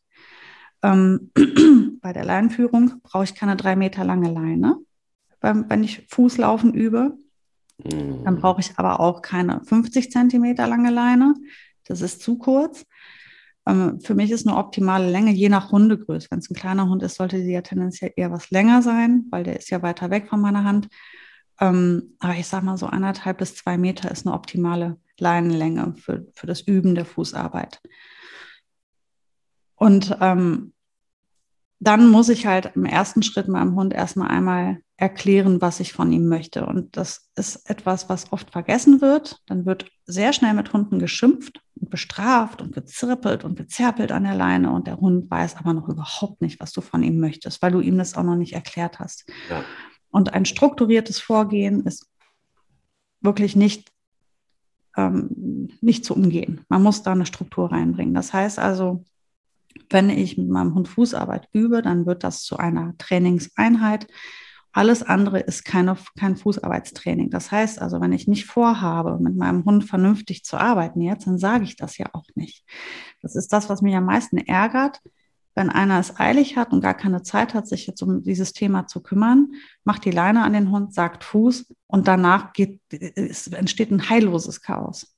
[0.84, 1.32] Ähm,
[2.02, 4.78] bei der Leinenführung brauche ich keine drei Meter lange Leine,
[5.42, 7.18] wenn ich Fußlaufen übe.
[7.78, 8.40] Dann mhm.
[8.40, 11.36] brauche ich aber auch keine 50 Zentimeter lange Leine.
[11.86, 12.86] Das ist zu kurz.
[13.68, 16.28] Ähm, für mich ist eine optimale Länge, je nach Hundegröße.
[16.30, 19.44] Wenn es ein kleiner Hund ist, sollte sie ja tendenziell eher was länger sein, weil
[19.44, 20.88] der ist ja weiter weg von meiner Hand.
[21.60, 26.28] Ähm, aber ich sage mal, so anderthalb bis zwei Meter ist eine optimale Leinenlänge für,
[26.34, 27.82] für das Üben der Fußarbeit.
[29.76, 30.74] Und ähm,
[31.80, 36.12] dann muss ich halt im ersten Schritt meinem Hund erstmal einmal erklären, was ich von
[36.12, 36.66] ihm möchte.
[36.66, 39.42] Und das ist etwas, was oft vergessen wird.
[39.46, 44.34] Dann wird sehr schnell mit Hunden geschimpft und bestraft und gezirpelt und gezerpelt an der
[44.34, 44.72] Leine.
[44.72, 47.80] Und der Hund weiß aber noch überhaupt nicht, was du von ihm möchtest, weil du
[47.80, 49.30] ihm das auch noch nicht erklärt hast.
[49.50, 49.64] Ja.
[50.10, 52.10] Und ein strukturiertes Vorgehen ist
[53.22, 53.92] wirklich nicht,
[54.96, 56.62] ähm, nicht zu umgehen.
[56.70, 58.16] Man muss da eine Struktur reinbringen.
[58.16, 59.06] Das heißt also,
[59.92, 64.08] wenn ich mit meinem Hund Fußarbeit übe, dann wird das zu einer Trainingseinheit.
[64.78, 67.32] Alles andere ist keine, kein Fußarbeitstraining.
[67.32, 71.40] Das heißt also, wenn ich nicht vorhabe, mit meinem Hund vernünftig zu arbeiten jetzt, dann
[71.40, 72.64] sage ich das ja auch nicht.
[73.24, 75.02] Das ist das, was mich am meisten ärgert.
[75.56, 78.86] Wenn einer es eilig hat und gar keine Zeit hat, sich jetzt um dieses Thema
[78.86, 79.48] zu kümmern,
[79.84, 84.62] macht die Leine an den Hund, sagt Fuß und danach geht, es entsteht ein heilloses
[84.62, 85.18] Chaos.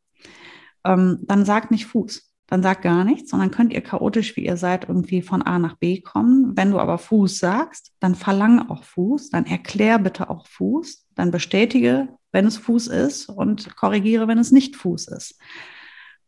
[0.86, 4.58] Ähm, dann sagt nicht Fuß dann sag gar nichts, sondern könnt ihr chaotisch, wie ihr
[4.58, 6.58] seid, irgendwie von A nach B kommen.
[6.58, 11.30] Wenn du aber Fuß sagst, dann verlang auch Fuß, dann erklär bitte auch Fuß, dann
[11.30, 15.40] bestätige, wenn es Fuß ist und korrigiere, wenn es nicht Fuß ist.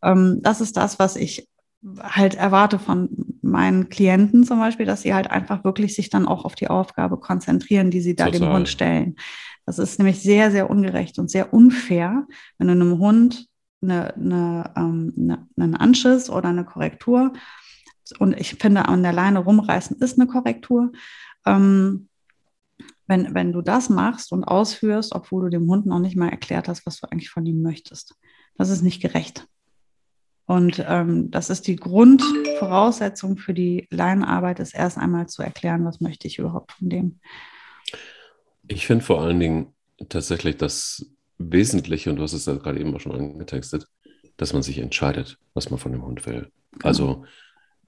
[0.04, 1.50] Ähm, das ist das, was ich
[2.00, 3.10] halt erwarte von
[3.42, 7.18] meinen Klienten zum Beispiel, dass sie halt einfach wirklich sich dann auch auf die Aufgabe
[7.18, 8.40] konzentrieren, die sie da Total.
[8.40, 9.16] dem Hund stellen.
[9.66, 12.28] Das ist nämlich sehr, sehr ungerecht und sehr unfair,
[12.60, 13.48] wenn du einem Hund
[13.82, 17.34] eine, eine, ähm, eine, einen Anschiss oder eine Korrektur.
[18.20, 20.92] Und ich finde, an der Leine rumreißen ist eine Korrektur.
[21.46, 22.10] Ähm,
[23.08, 26.68] wenn, wenn du das machst und ausführst, obwohl du dem Hund noch nicht mal erklärt
[26.68, 28.16] hast, was du eigentlich von ihm möchtest.
[28.58, 29.48] Das ist nicht gerecht.
[30.46, 36.02] Und ähm, das ist die Grundvoraussetzung für die Leinenarbeit, ist erst einmal zu erklären, was
[36.02, 37.20] möchte ich überhaupt von dem.
[38.68, 39.74] Ich finde vor allen Dingen
[40.10, 41.06] tatsächlich, dass
[41.50, 43.88] Wesentliche, und du hast es ja gerade eben auch schon angetextet,
[44.38, 46.52] dass man sich entscheidet, was man von dem Hund will.
[46.72, 46.86] Genau.
[46.86, 47.26] Also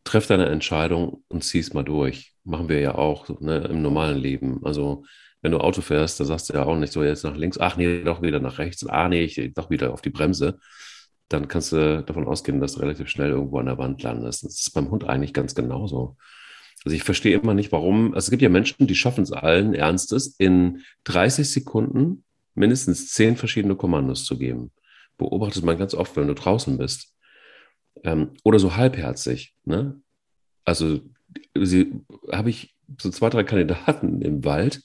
[0.04, 2.34] treff deine Entscheidung und zieh es mal durch.
[2.44, 4.60] Machen wir ja auch ne, im normalen Leben.
[4.64, 5.06] Also
[5.42, 7.78] wenn du Auto fährst, da sagst du ja auch nicht so jetzt nach links, ach
[7.78, 10.60] nee, doch wieder nach rechts, ah nee, ich doch wieder auf die Bremse.
[11.30, 14.44] Dann kannst du davon ausgehen, dass du relativ schnell irgendwo an der Wand landest.
[14.44, 16.18] Das ist beim Hund eigentlich ganz genauso.
[16.86, 18.14] Also ich verstehe immer nicht, warum.
[18.14, 22.24] Also es gibt ja Menschen, die schaffen es allen Ernstes, in 30 Sekunden
[22.56, 24.72] mindestens zehn verschiedene Kommandos zu geben.
[25.18, 27.16] Beobachtet man ganz oft, wenn du draußen bist.
[28.04, 29.56] Ähm, oder so halbherzig.
[29.66, 30.02] Ne?
[30.66, 31.02] Also
[32.32, 34.82] habe ich so zwei, drei Kandidaten im Wald,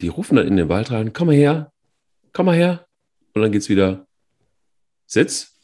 [0.00, 1.72] die rufen dann in den Wald rein, komm mal her,
[2.32, 2.86] komm mal her.
[3.34, 4.06] Und dann geht es wieder,
[5.06, 5.58] sitz.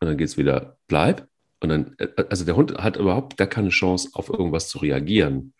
[0.00, 1.28] Und dann geht es wieder, bleib.
[1.60, 5.54] Und dann, äh, also der Hund hat überhaupt gar keine Chance, auf irgendwas zu reagieren.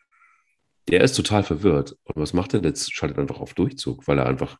[0.88, 1.97] Der ist total verwirrt.
[2.05, 2.61] Und was macht er?
[2.61, 4.59] Der schaltet einfach auf Durchzug, weil er einfach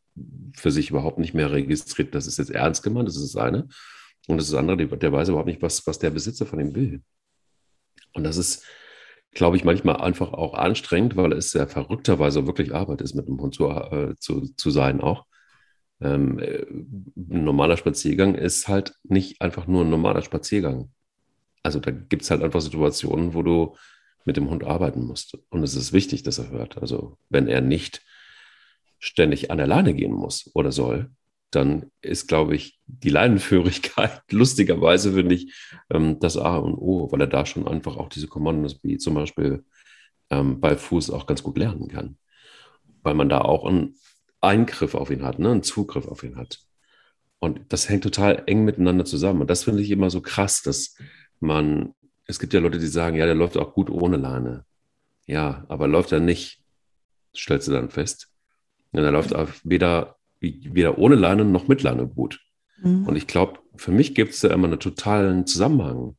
[0.55, 3.69] für sich überhaupt nicht mehr registriert, das ist jetzt ernst gemeint, das ist das eine.
[4.29, 6.75] Und das ist das andere, der weiß überhaupt nicht, was, was der Besitzer von ihm
[6.75, 7.03] will.
[8.15, 8.65] Und das ist,
[9.33, 13.41] glaube ich, manchmal einfach auch anstrengend, weil es ja verrückterweise wirklich Arbeit ist, mit einem
[13.41, 15.27] Hund zu, äh, zu, zu sein auch.
[16.01, 20.93] Ähm, äh, ein normaler Spaziergang ist halt nicht einfach nur ein normaler Spaziergang.
[21.63, 23.77] Also da gibt es halt einfach Situationen, wo du
[24.25, 25.39] mit dem Hund arbeiten musst.
[25.51, 26.79] Und es ist wichtig, dass er hört.
[26.79, 28.03] Also wenn er nicht
[28.99, 31.11] ständig an der Leine gehen muss oder soll,
[31.51, 35.55] dann ist, glaube ich, die Leinenführigkeit lustigerweise, finde ich,
[35.91, 39.15] ähm, das A und O, weil er da schon einfach auch diese Kommandos wie zum
[39.15, 39.65] Beispiel
[40.31, 42.17] ähm, bei Fuß auch ganz gut lernen kann.
[43.03, 43.97] Weil man da auch einen
[44.41, 45.51] Eingriff auf ihn hat, ne?
[45.51, 46.61] einen Zugriff auf ihn hat.
[47.39, 49.43] Und das hängt total eng miteinander zusammen.
[49.43, 50.97] Und das finde ich immer so krass, dass
[51.41, 51.93] man,
[52.33, 54.65] es gibt ja Leute, die sagen, ja, der läuft auch gut ohne Leine.
[55.27, 56.63] Ja, aber läuft er nicht,
[57.37, 58.29] stellst du dann fest.
[58.91, 62.41] Und er läuft weder weder ohne Leine noch mit Leine gut.
[62.83, 63.07] Mhm.
[63.07, 66.17] Und ich glaube, für mich gibt es da immer einen totalen Zusammenhang.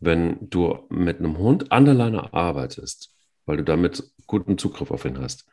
[0.00, 3.14] Wenn du mit einem Hund an der Leine arbeitest,
[3.46, 5.46] weil du damit guten Zugriff auf ihn hast,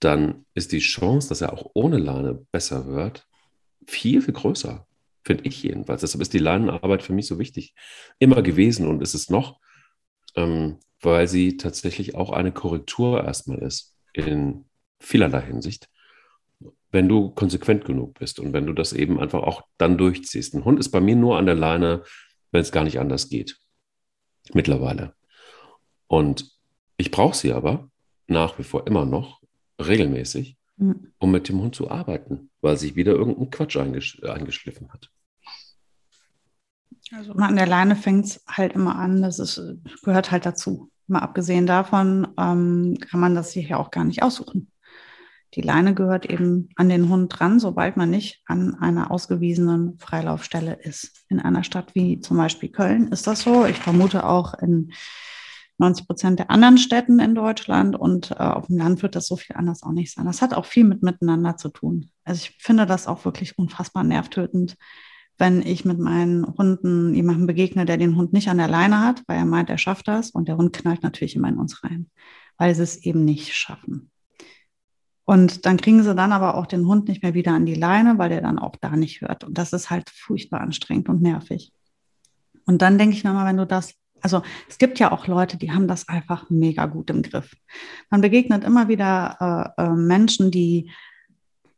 [0.00, 3.26] dann ist die Chance, dass er auch ohne Leine besser wird,
[3.86, 4.86] viel, viel größer.
[5.24, 6.02] Finde ich jedenfalls.
[6.02, 7.74] Deshalb ist die Leinenarbeit für mich so wichtig.
[8.18, 9.60] Immer gewesen und ist es noch,
[10.36, 14.66] ähm, weil sie tatsächlich auch eine Korrektur erstmal ist in
[15.00, 15.88] vielerlei Hinsicht
[16.94, 20.54] wenn du konsequent genug bist und wenn du das eben einfach auch dann durchziehst.
[20.54, 22.04] Ein Hund ist bei mir nur an der Leine,
[22.52, 23.58] wenn es gar nicht anders geht.
[24.52, 25.12] Mittlerweile.
[26.06, 26.52] Und
[26.96, 27.90] ich brauche sie aber
[28.28, 29.40] nach wie vor immer noch
[29.84, 31.12] regelmäßig, mhm.
[31.18, 35.10] um mit dem Hund zu arbeiten, weil sich wieder irgendein Quatsch eingesch eingeschliffen hat.
[37.12, 39.60] Also an der Leine fängt es halt immer an, das ist,
[40.02, 40.90] gehört halt dazu.
[41.06, 44.70] Mal abgesehen davon ähm, kann man das sich ja auch gar nicht aussuchen.
[45.54, 50.74] Die Leine gehört eben an den Hund dran, sobald man nicht an einer ausgewiesenen Freilaufstelle
[50.82, 51.24] ist.
[51.28, 53.64] In einer Stadt wie zum Beispiel Köln ist das so.
[53.64, 54.92] Ich vermute auch in
[55.78, 59.36] 90 Prozent der anderen Städten in Deutschland und äh, auf dem Land wird das so
[59.36, 60.26] viel anders auch nicht sein.
[60.26, 62.10] Das hat auch viel mit miteinander zu tun.
[62.24, 64.76] Also ich finde das auch wirklich unfassbar nervtötend,
[65.36, 69.22] wenn ich mit meinen Hunden jemandem begegne, der den Hund nicht an der Leine hat,
[69.26, 72.08] weil er meint, er schafft das und der Hund knallt natürlich immer in uns rein,
[72.56, 74.10] weil sie es eben nicht schaffen.
[75.24, 78.18] Und dann kriegen sie dann aber auch den Hund nicht mehr wieder an die Leine,
[78.18, 79.42] weil der dann auch da nicht hört.
[79.42, 81.72] Und das ist halt furchtbar anstrengend und nervig.
[82.66, 85.58] Und dann denke ich mir mal, wenn du das, also es gibt ja auch Leute,
[85.58, 87.54] die haben das einfach mega gut im Griff.
[88.08, 90.90] Man begegnet immer wieder äh, äh, Menschen, die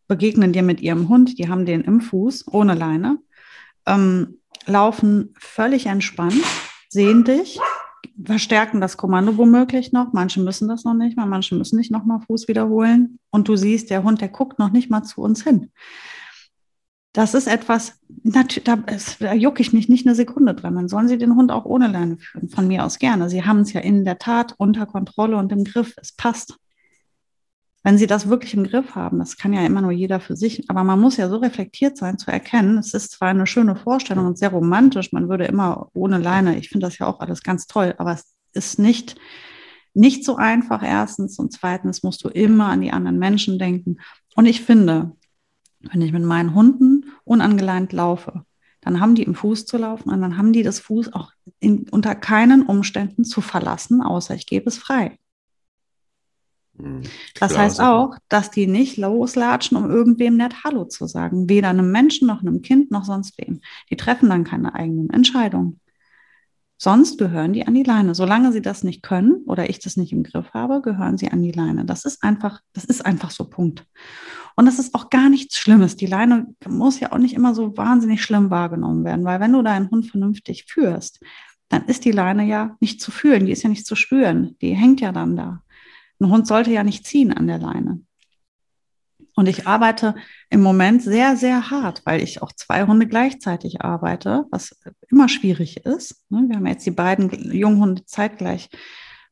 [0.07, 3.19] begegnen dir mit ihrem Hund, die haben den im Fuß, ohne Leine,
[3.85, 6.45] ähm, laufen völlig entspannt,
[6.89, 7.59] sehen dich,
[8.25, 10.13] verstärken das Kommando womöglich noch.
[10.13, 13.19] Manche müssen das noch nicht mal, manche müssen nicht nochmal Fuß wiederholen.
[13.31, 15.73] Und du siehst, der Hund, der guckt noch nicht mal zu uns hin.
[17.17, 20.75] Das ist etwas, da, jucke ich mich nicht eine Sekunde dran.
[20.75, 22.51] Dann sollen sie den Hund auch ohne Leine führen.
[22.51, 23.31] Von mir aus gerne.
[23.31, 25.95] Sie haben es ja in der Tat unter Kontrolle und im Griff.
[25.97, 26.59] Es passt
[27.87, 30.69] wenn sie das wirklich im Griff haben, das kann ja immer nur jeder für sich,
[30.69, 34.27] aber man muss ja so reflektiert sein zu erkennen, es ist zwar eine schöne Vorstellung
[34.27, 37.69] und sehr romantisch, man würde immer ohne Leine, ich finde das ja auch alles ganz
[37.69, 39.15] toll, aber es ist nicht,
[39.95, 43.99] nicht so einfach erstens und zweitens musst du immer an die anderen Menschen denken.
[44.35, 45.16] Und ich finde,
[45.93, 48.45] wenn ich mit meinen Hunden unangeleint laufe,
[48.81, 51.89] dann haben die im Fuß zu laufen und dann haben die das Fuß auch in,
[51.89, 55.19] unter keinen Umständen zu verlassen, außer ich gebe es frei.
[56.79, 57.03] Mhm.
[57.39, 61.49] Das Klar, heißt auch, dass die nicht loslatschen, um irgendwem nett Hallo zu sagen.
[61.49, 63.61] Weder einem Menschen noch einem Kind noch sonst wem.
[63.91, 65.81] Die treffen dann keine eigenen Entscheidungen.
[66.79, 68.15] Sonst gehören die an die Leine.
[68.15, 71.43] Solange sie das nicht können oder ich das nicht im Griff habe, gehören sie an
[71.43, 71.87] die Leine.
[71.87, 73.87] Das ist einfach, das ist einfach so Punkt.
[74.57, 75.97] Und das ist auch gar nichts Schlimmes.
[75.97, 79.63] Die Leine muss ja auch nicht immer so wahnsinnig schlimm wahrgenommen werden, weil wenn du
[79.63, 81.21] deinen Hund vernünftig führst,
[81.69, 84.75] dann ist die Leine ja nicht zu fühlen, die ist ja nicht zu spüren, die
[84.75, 85.63] hängt ja dann da.
[86.21, 88.01] Ein Hund sollte ja nicht ziehen an der Leine.
[89.35, 90.15] Und ich arbeite
[90.49, 95.85] im Moment sehr, sehr hart, weil ich auch zwei Hunde gleichzeitig arbeite, was immer schwierig
[95.85, 96.25] ist.
[96.31, 96.47] Ne?
[96.49, 98.71] Wir haben jetzt die beiden Junghunde zeitgleich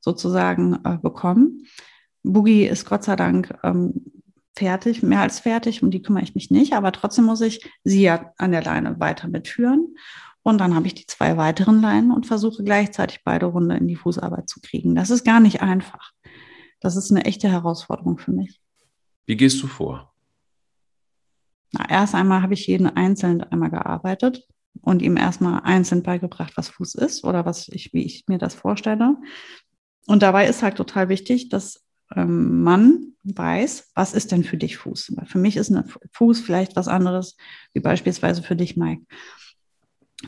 [0.01, 1.65] sozusagen äh, bekommen.
[2.23, 4.05] Boogie ist Gott sei Dank ähm,
[4.57, 8.03] fertig, mehr als fertig, um die kümmere ich mich nicht, aber trotzdem muss ich sie
[8.03, 9.97] ja an der Leine weiter mitführen.
[10.43, 13.97] Und dann habe ich die zwei weiteren Leinen und versuche gleichzeitig beide Hunde in die
[13.97, 14.95] Fußarbeit zu kriegen.
[14.95, 16.13] Das ist gar nicht einfach.
[16.81, 18.61] Das ist eine echte Herausforderung für mich.
[19.25, 20.13] Wie gehst du vor?
[21.73, 24.47] Na, erst einmal habe ich jeden einzeln einmal gearbeitet.
[24.83, 28.55] und ihm erstmal einzeln beigebracht, was Fuß ist oder was ich, wie ich mir das
[28.55, 29.17] vorstelle.
[30.07, 31.84] Und dabei ist halt total wichtig, dass
[32.17, 35.13] ähm, Mann weiß, was ist denn für dich Fuß?
[35.17, 37.37] Weil für mich ist ein Fuß vielleicht was anderes,
[37.73, 39.05] wie beispielsweise für dich, Mike.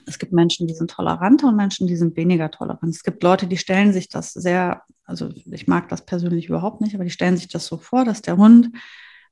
[0.06, 2.94] Es gibt Menschen, die sind toleranter und Menschen, die sind weniger tolerant.
[2.94, 6.94] Es gibt Leute, die stellen sich das sehr, also ich mag das persönlich überhaupt nicht,
[6.94, 8.70] aber die stellen sich das so vor, dass der Hund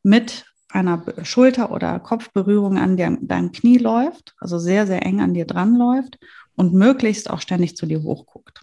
[0.03, 5.47] mit einer Schulter- oder Kopfberührung an deinem Knie läuft, also sehr, sehr eng an dir
[5.47, 6.19] dran läuft
[6.57, 8.61] und möglichst auch ständig zu dir hochguckt.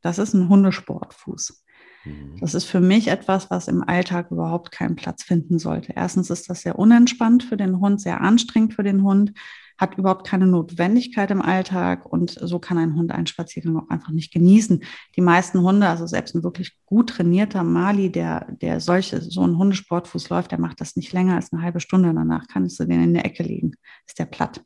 [0.00, 1.63] Das ist ein Hundesportfuß.
[2.04, 2.36] Mhm.
[2.40, 5.92] Das ist für mich etwas, was im Alltag überhaupt keinen Platz finden sollte.
[5.94, 9.32] Erstens ist das sehr unentspannt für den Hund, sehr anstrengend für den Hund,
[9.76, 14.12] hat überhaupt keine Notwendigkeit im Alltag und so kann ein Hund einen Spaziergang auch einfach
[14.12, 14.84] nicht genießen.
[15.16, 19.58] Die meisten Hunde, also selbst ein wirklich gut trainierter Mali, der, der solche, so einen
[19.58, 22.14] Hundesportfuß läuft, der macht das nicht länger als eine halbe Stunde.
[22.14, 23.72] Danach kannst du den in der Ecke legen.
[24.06, 24.62] Ist der platt.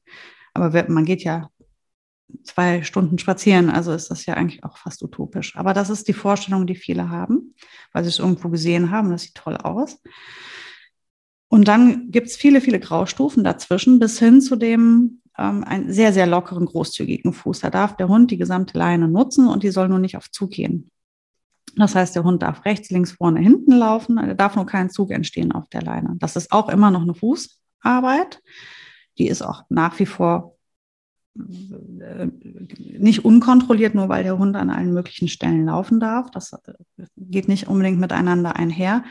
[0.52, 1.48] Aber man geht ja
[2.42, 3.70] zwei Stunden spazieren.
[3.70, 5.56] Also ist das ja eigentlich auch fast utopisch.
[5.56, 7.54] Aber das ist die Vorstellung, die viele haben,
[7.92, 9.10] weil sie es irgendwo gesehen haben.
[9.10, 10.00] Das sieht toll aus.
[11.48, 16.12] Und dann gibt es viele, viele Graustufen dazwischen bis hin zu dem ähm, einen sehr,
[16.12, 17.60] sehr lockeren, großzügigen Fuß.
[17.60, 20.50] Da darf der Hund die gesamte Leine nutzen und die soll nur nicht auf Zug
[20.50, 20.90] gehen.
[21.76, 24.18] Das heißt, der Hund darf rechts, links, vorne, hinten laufen.
[24.18, 26.16] Er darf nur kein Zug entstehen auf der Leine.
[26.18, 28.42] Das ist auch immer noch eine Fußarbeit.
[29.16, 30.57] Die ist auch nach wie vor
[32.98, 36.30] nicht unkontrolliert, nur weil der Hund an allen möglichen Stellen laufen darf.
[36.30, 39.04] Das äh, geht nicht unbedingt miteinander einher.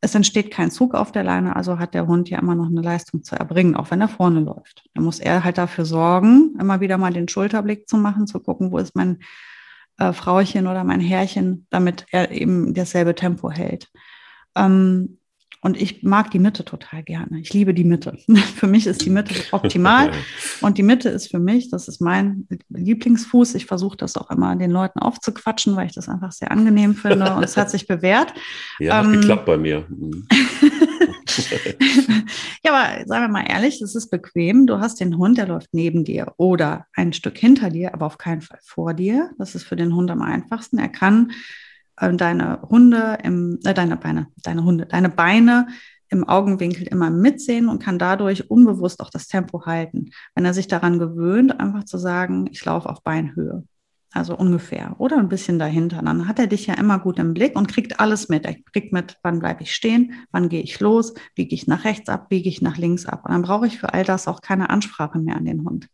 [0.00, 2.82] Es entsteht kein Zug auf der Leine, also hat der Hund ja immer noch eine
[2.82, 4.84] Leistung zu erbringen, auch wenn er vorne läuft.
[4.94, 8.70] Da muss er halt dafür sorgen, immer wieder mal den Schulterblick zu machen, zu gucken,
[8.70, 9.20] wo ist mein
[9.98, 13.88] äh, Frauchen oder mein Herrchen, damit er eben dasselbe Tempo hält.
[14.56, 15.18] Ähm,
[15.64, 17.40] und ich mag die Mitte total gerne.
[17.40, 18.18] Ich liebe die Mitte.
[18.56, 20.12] für mich ist die Mitte optimal.
[20.60, 23.54] Und die Mitte ist für mich, das ist mein Lieblingsfuß.
[23.54, 27.34] Ich versuche das auch immer den Leuten aufzuquatschen, weil ich das einfach sehr angenehm finde.
[27.34, 28.34] Und es hat sich bewährt.
[28.80, 29.86] Ja, hat ähm, geklappt bei mir.
[29.88, 30.26] Mhm.
[32.64, 34.66] ja, aber sagen wir mal ehrlich, es ist bequem.
[34.66, 38.18] Du hast den Hund, der läuft neben dir oder ein Stück hinter dir, aber auf
[38.18, 39.30] keinen Fall vor dir.
[39.38, 40.78] Das ist für den Hund am einfachsten.
[40.78, 41.32] Er kann
[41.96, 45.68] deine Hunde im, äh, deine Beine, deine Hunde, deine Beine
[46.08, 50.10] im Augenwinkel immer mitsehen und kann dadurch unbewusst auch das Tempo halten.
[50.34, 53.64] Wenn er sich daran gewöhnt, einfach zu sagen, ich laufe auf Beinhöhe.
[54.12, 56.00] Also ungefähr oder ein bisschen dahinter.
[56.00, 58.44] Dann hat er dich ja immer gut im Blick und kriegt alles mit.
[58.44, 62.08] Er kriegt mit, wann bleibe ich stehen, wann gehe ich los, biege ich nach rechts
[62.08, 63.24] ab, biege ich nach links ab.
[63.24, 65.88] Und dann brauche ich für all das auch keine Ansprache mehr an den Hund.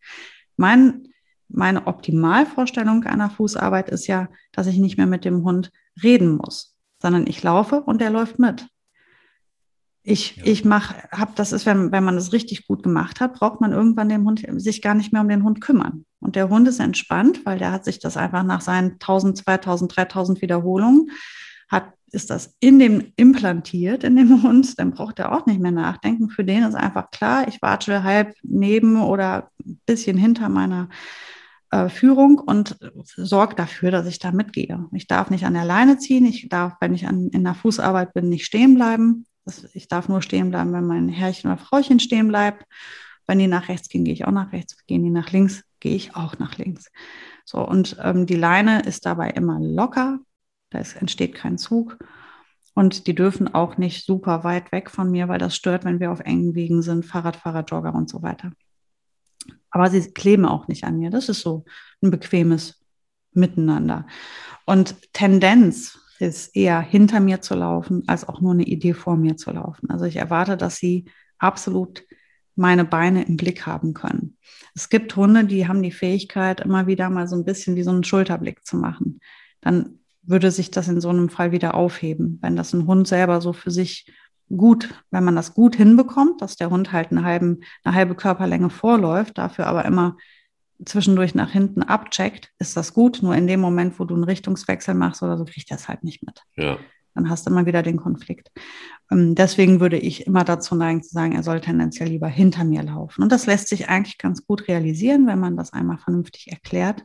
[0.58, 1.08] Mein
[1.52, 5.70] meine Optimalvorstellung einer Fußarbeit ist ja, dass ich nicht mehr mit dem Hund
[6.02, 8.66] reden muss, sondern ich laufe und der läuft mit.
[10.02, 10.44] Ich, ja.
[10.46, 13.72] ich mache, hab, das ist, wenn, wenn man das richtig gut gemacht hat, braucht man
[13.72, 16.06] irgendwann den Hund sich gar nicht mehr um den Hund kümmern.
[16.20, 19.96] Und der Hund ist entspannt, weil der hat sich das einfach nach seinen 1000, 2000,
[19.96, 21.10] 3000 Wiederholungen
[21.68, 25.70] hat, ist das in dem implantiert, in dem Hund, dann braucht er auch nicht mehr
[25.70, 26.30] nachdenken.
[26.30, 30.88] Für den ist einfach klar, ich warte halb neben oder ein bisschen hinter meiner
[31.70, 32.76] äh, Führung und
[33.16, 34.86] sorge dafür, dass ich da mitgehe.
[34.92, 38.12] Ich darf nicht an der Leine ziehen, ich darf, wenn ich an, in der Fußarbeit
[38.12, 39.26] bin, nicht stehen bleiben.
[39.44, 42.64] Das, ich darf nur stehen bleiben, wenn mein Herrchen oder Frauchen stehen bleibt.
[43.26, 44.76] Wenn die nach rechts gehen, gehe ich auch nach rechts.
[44.86, 46.90] Gehen die nach links, gehe ich auch nach links.
[47.44, 50.18] So, und ähm, die Leine ist dabei immer locker,
[50.70, 51.98] da ist, entsteht kein Zug.
[52.74, 56.10] Und die dürfen auch nicht super weit weg von mir, weil das stört, wenn wir
[56.10, 58.52] auf engen Wegen sind, Fahrradfahrer, Jogger und so weiter
[59.70, 61.10] aber sie kleben auch nicht an mir.
[61.10, 61.64] Das ist so
[62.02, 62.84] ein bequemes
[63.32, 64.06] Miteinander.
[64.66, 69.36] Und Tendenz ist eher hinter mir zu laufen, als auch nur eine Idee vor mir
[69.36, 69.90] zu laufen.
[69.90, 71.06] Also ich erwarte, dass sie
[71.38, 72.04] absolut
[72.56, 74.36] meine Beine im Blick haben können.
[74.74, 77.90] Es gibt Hunde, die haben die Fähigkeit, immer wieder mal so ein bisschen wie so
[77.90, 79.20] einen Schulterblick zu machen.
[79.62, 83.40] Dann würde sich das in so einem Fall wieder aufheben, wenn das ein Hund selber
[83.40, 84.12] so für sich
[84.54, 88.70] gut, wenn man das gut hinbekommt, dass der Hund halt eine, halben, eine halbe Körperlänge
[88.70, 90.16] vorläuft, dafür aber immer
[90.84, 93.20] zwischendurch nach hinten abcheckt, ist das gut.
[93.22, 96.04] Nur in dem Moment, wo du einen Richtungswechsel machst oder so, kriegt er es halt
[96.04, 96.42] nicht mit.
[96.56, 96.78] Ja.
[97.14, 98.50] Dann hast du immer wieder den Konflikt.
[99.10, 102.82] Ähm, deswegen würde ich immer dazu neigen zu sagen, er soll tendenziell lieber hinter mir
[102.82, 103.22] laufen.
[103.22, 107.04] Und das lässt sich eigentlich ganz gut realisieren, wenn man das einmal vernünftig erklärt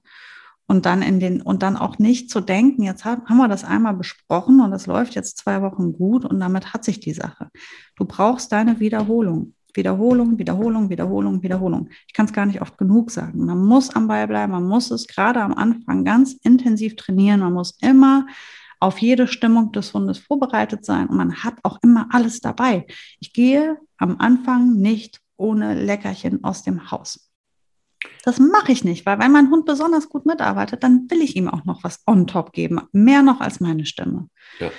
[0.68, 3.94] und dann in den und dann auch nicht zu denken, jetzt haben wir das einmal
[3.94, 7.50] besprochen und das läuft jetzt zwei Wochen gut und damit hat sich die Sache.
[7.96, 9.54] Du brauchst deine Wiederholung.
[9.76, 11.90] Wiederholung, Wiederholung, Wiederholung, Wiederholung.
[12.08, 13.46] Ich kann es gar nicht oft genug sagen.
[13.46, 17.52] Man muss am Ball bleiben, man muss es gerade am Anfang ganz intensiv trainieren, man
[17.52, 18.26] muss immer
[18.80, 22.86] auf jede Stimmung des Hundes vorbereitet sein und man hat auch immer alles dabei.
[23.20, 27.25] Ich gehe am Anfang nicht ohne Leckerchen aus dem Haus.
[28.24, 31.48] Das mache ich nicht, weil wenn mein Hund besonders gut mitarbeitet, dann will ich ihm
[31.48, 34.30] auch noch was on top geben, mehr noch als meine Stimme.
[34.60, 34.72] Ja.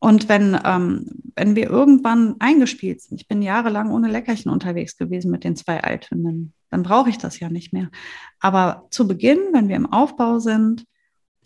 [0.00, 5.30] Und wenn, ähm, wenn wir irgendwann eingespielt sind, ich bin jahrelang ohne Leckerchen unterwegs gewesen
[5.30, 7.90] mit den zwei Althündinnen, dann brauche ich das ja nicht mehr.
[8.38, 10.84] Aber zu Beginn, wenn wir im Aufbau sind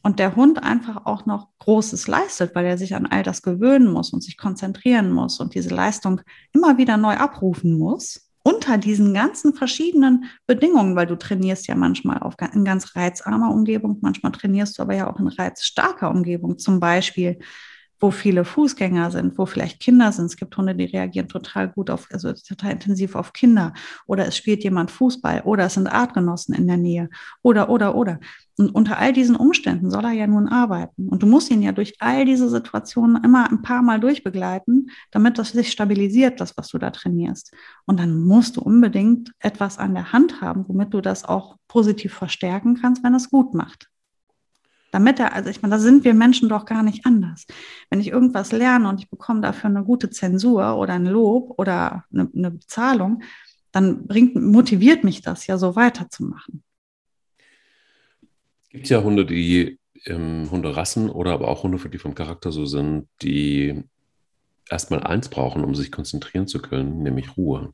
[0.02, 3.90] und der Hund einfach auch noch Großes leistet, weil er sich an all das gewöhnen
[3.90, 6.20] muss und sich konzentrieren muss und diese Leistung
[6.52, 12.18] immer wieder neu abrufen muss, unter diesen ganzen verschiedenen Bedingungen, weil du trainierst ja manchmal
[12.18, 16.80] auf, in ganz reizarmer Umgebung, manchmal trainierst du aber ja auch in reizstarker Umgebung, zum
[16.80, 17.38] Beispiel
[18.02, 20.26] wo viele Fußgänger sind, wo vielleicht Kinder sind.
[20.26, 23.72] Es gibt Hunde, die reagieren total gut auf, also total intensiv auf Kinder.
[24.06, 27.08] Oder es spielt jemand Fußball oder es sind Artgenossen in der Nähe.
[27.42, 28.18] Oder, oder, oder.
[28.58, 31.08] Und unter all diesen Umständen soll er ja nun arbeiten.
[31.08, 35.38] Und du musst ihn ja durch all diese Situationen immer ein paar Mal durchbegleiten, damit
[35.38, 37.54] das sich stabilisiert, das, was du da trainierst.
[37.86, 42.12] Und dann musst du unbedingt etwas an der Hand haben, womit du das auch positiv
[42.12, 43.91] verstärken kannst, wenn es gut macht.
[44.92, 47.46] Damit er, also ich meine, da sind wir Menschen doch gar nicht anders.
[47.90, 52.04] Wenn ich irgendwas lerne und ich bekomme dafür eine gute Zensur oder ein Lob oder
[52.12, 53.22] eine, eine Bezahlung,
[53.72, 56.62] dann bringt, motiviert mich das ja so weiterzumachen.
[58.64, 62.66] Es gibt ja Hunde, die ähm, Hunderassen oder aber auch Hunde, die vom Charakter so
[62.66, 63.82] sind, die
[64.68, 67.72] erstmal eins brauchen, um sich konzentrieren zu können, nämlich Ruhe.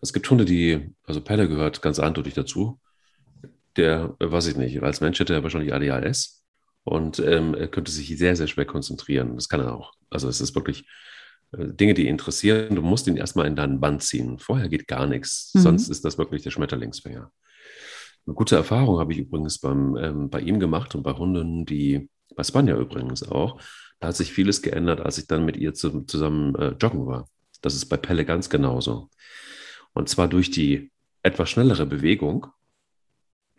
[0.00, 2.78] Es gibt Hunde, die, also Pelle gehört ganz eindeutig dazu,
[3.76, 6.44] der, äh, weiß ich nicht, als Mensch hätte er wahrscheinlich ADHS
[6.84, 9.34] und ähm, er könnte sich sehr, sehr schwer konzentrieren.
[9.34, 9.94] Das kann er auch.
[10.10, 10.86] Also es ist wirklich
[11.52, 12.74] äh, Dinge, die ihn interessieren.
[12.74, 14.38] Du musst ihn erstmal in deinen Band ziehen.
[14.38, 15.52] Vorher geht gar nichts.
[15.54, 15.60] Mhm.
[15.60, 17.30] Sonst ist das wirklich der Schmetterlingsfänger.
[18.26, 22.08] Eine gute Erfahrung habe ich übrigens beim, ähm, bei ihm gemacht und bei Hunden, die,
[22.34, 23.60] bei Spanja übrigens auch.
[24.00, 27.28] Da hat sich vieles geändert, als ich dann mit ihr zu, zusammen äh, joggen war.
[27.62, 29.10] Das ist bei Pelle ganz genauso.
[29.92, 30.90] Und zwar durch die
[31.22, 32.46] etwas schnellere Bewegung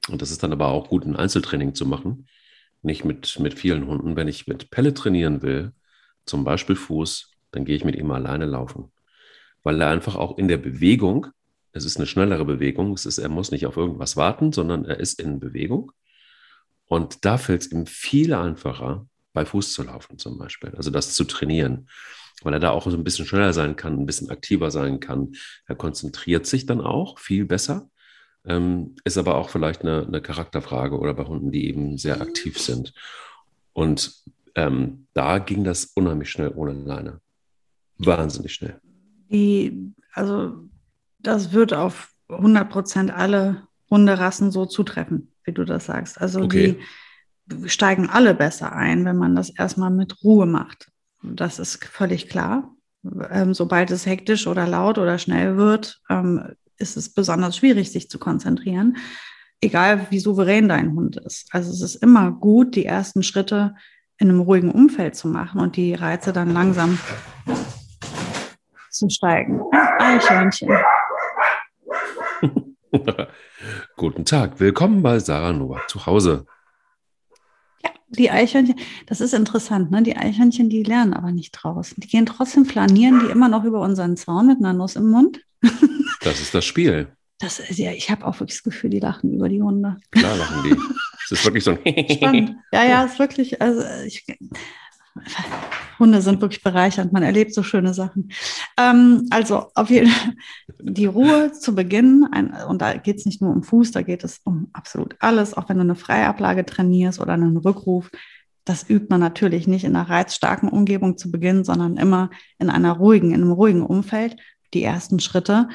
[0.09, 2.27] und das ist dann aber auch gut, ein Einzeltraining zu machen.
[2.81, 4.15] Nicht mit, mit vielen Hunden.
[4.15, 5.73] Wenn ich mit Pelle trainieren will,
[6.25, 8.91] zum Beispiel Fuß, dann gehe ich mit ihm alleine laufen.
[9.63, 11.27] Weil er einfach auch in der Bewegung,
[11.73, 14.99] es ist eine schnellere Bewegung, es ist, er muss nicht auf irgendwas warten, sondern er
[14.99, 15.91] ist in Bewegung.
[16.85, 20.73] Und da fällt es ihm viel einfacher, bei Fuß zu laufen zum Beispiel.
[20.75, 21.89] Also das zu trainieren,
[22.41, 25.33] weil er da auch so ein bisschen schneller sein kann, ein bisschen aktiver sein kann.
[25.65, 27.89] Er konzentriert sich dann auch viel besser
[28.47, 32.59] ähm, ist aber auch vielleicht eine, eine, Charakterfrage oder bei Hunden, die eben sehr aktiv
[32.59, 32.93] sind.
[33.73, 34.23] Und
[34.55, 37.19] ähm, da ging das unheimlich schnell ohne Leine.
[37.97, 38.79] Wahnsinnig schnell.
[39.29, 40.69] Die, also
[41.19, 46.19] das wird auf 100 Prozent alle Hunderassen so zutreffen, wie du das sagst.
[46.19, 46.79] Also okay.
[47.45, 50.91] die steigen alle besser ein, wenn man das erstmal mit Ruhe macht.
[51.21, 52.73] Das ist völlig klar.
[53.29, 58.09] Ähm, sobald es hektisch oder laut oder schnell wird, ähm, ist es besonders schwierig, sich
[58.09, 58.97] zu konzentrieren,
[59.61, 61.47] egal wie souverän dein Hund ist.
[61.51, 63.75] Also es ist immer gut, die ersten Schritte
[64.17, 66.97] in einem ruhigen Umfeld zu machen und die Reize dann langsam
[68.89, 69.61] zu steigen.
[69.99, 70.69] Eichhörnchen.
[73.95, 76.45] Guten Tag, willkommen bei Sarah Nowak zu Hause.
[77.83, 78.75] Ja, die Eichhörnchen,
[79.05, 80.01] das ist interessant, ne?
[80.01, 81.97] Die Eichhörnchen, die lernen aber nicht draußen.
[81.99, 85.41] Die gehen trotzdem flanieren die immer noch über unseren Zaun mit einer Nuss im Mund.
[86.21, 87.07] Das ist das Spiel.
[87.39, 89.97] Das ist ja, ich habe auch wirklich das Gefühl, die lachen über die Hunde.
[90.11, 90.75] Klar lachen die.
[91.23, 92.55] Es ist wirklich so ein Spannend.
[92.71, 94.25] Ja, ja, es ist wirklich, also ich,
[95.99, 97.13] Hunde sind wirklich bereichernd.
[97.13, 98.31] Man erlebt so schöne Sachen.
[98.77, 100.33] Ähm, also auf jeden Fall
[100.79, 102.27] die Ruhe zu Beginn.
[102.31, 105.55] Ein, und da geht es nicht nur um Fuß, da geht es um absolut alles.
[105.55, 108.09] Auch wenn du eine Freiablage trainierst oder einen Rückruf.
[108.65, 112.29] Das übt man natürlich nicht in einer reizstarken Umgebung zu Beginn, sondern immer
[112.59, 114.35] in einer ruhigen, in einem ruhigen Umfeld.
[114.73, 115.69] Die ersten Schritte.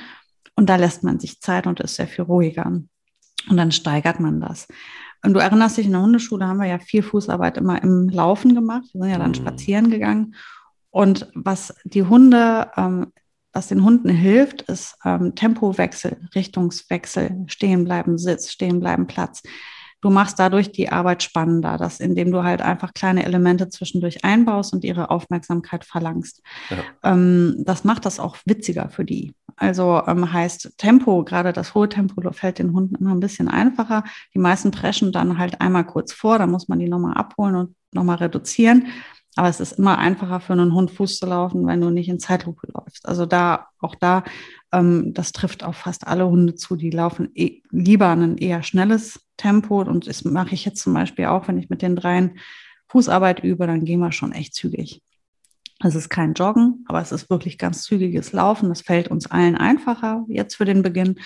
[0.55, 2.67] Und da lässt man sich Zeit und ist sehr viel ruhiger.
[2.67, 4.69] Und dann steigert man das.
[5.25, 8.55] Und du erinnerst dich, in der Hundeschule haben wir ja viel Fußarbeit immer im Laufen
[8.55, 8.85] gemacht.
[8.93, 9.37] Wir sind ja dann mhm.
[9.37, 10.35] spazieren gegangen.
[10.91, 13.13] Und was die Hunde, ähm,
[13.53, 19.43] was den Hunden hilft, ist ähm, Tempowechsel, Richtungswechsel, stehen bleiben, Sitz, stehen bleiben, Platz.
[20.03, 24.75] Du machst dadurch die Arbeit spannender, dass, indem du halt einfach kleine Elemente zwischendurch einbaust
[24.75, 26.43] und ihre Aufmerksamkeit verlangst.
[26.71, 27.13] Ja.
[27.13, 29.33] Ähm, das macht das auch witziger für die.
[29.57, 34.03] Also ähm, heißt Tempo, gerade das hohe Tempo fällt den Hunden immer ein bisschen einfacher.
[34.35, 37.77] Die meisten preschen dann halt einmal kurz vor, dann muss man die nochmal abholen und
[37.93, 38.89] nochmal reduzieren.
[39.35, 42.19] Aber es ist immer einfacher für einen Hund Fuß zu laufen, wenn du nicht in
[42.19, 43.09] Zeitlupe läufst.
[43.09, 44.25] Also da, auch da,
[44.73, 46.77] ähm, das trifft auf fast alle Hunde zu.
[46.77, 49.81] Die laufen eh, lieber ein eher schnelles Tempo.
[49.81, 52.39] Und das mache ich jetzt zum Beispiel auch, wenn ich mit den dreien
[52.89, 55.03] Fußarbeit übe, dann gehen wir schon echt zügig.
[55.83, 58.69] Es ist kein Joggen, aber es ist wirklich ganz zügiges Laufen.
[58.69, 61.19] Das fällt uns allen einfacher jetzt für den Beginn.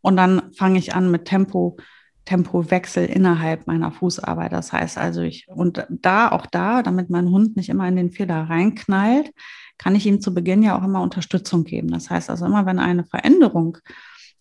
[0.00, 1.76] Und dann fange ich an mit Tempo,
[2.24, 4.52] Tempowechsel innerhalb meiner Fußarbeit.
[4.52, 8.10] Das heißt also, ich, und da, auch da, damit mein Hund nicht immer in den
[8.10, 9.32] Fehler reinknallt,
[9.78, 11.88] kann ich ihm zu Beginn ja auch immer Unterstützung geben.
[11.88, 13.78] Das heißt also immer, wenn eine Veränderung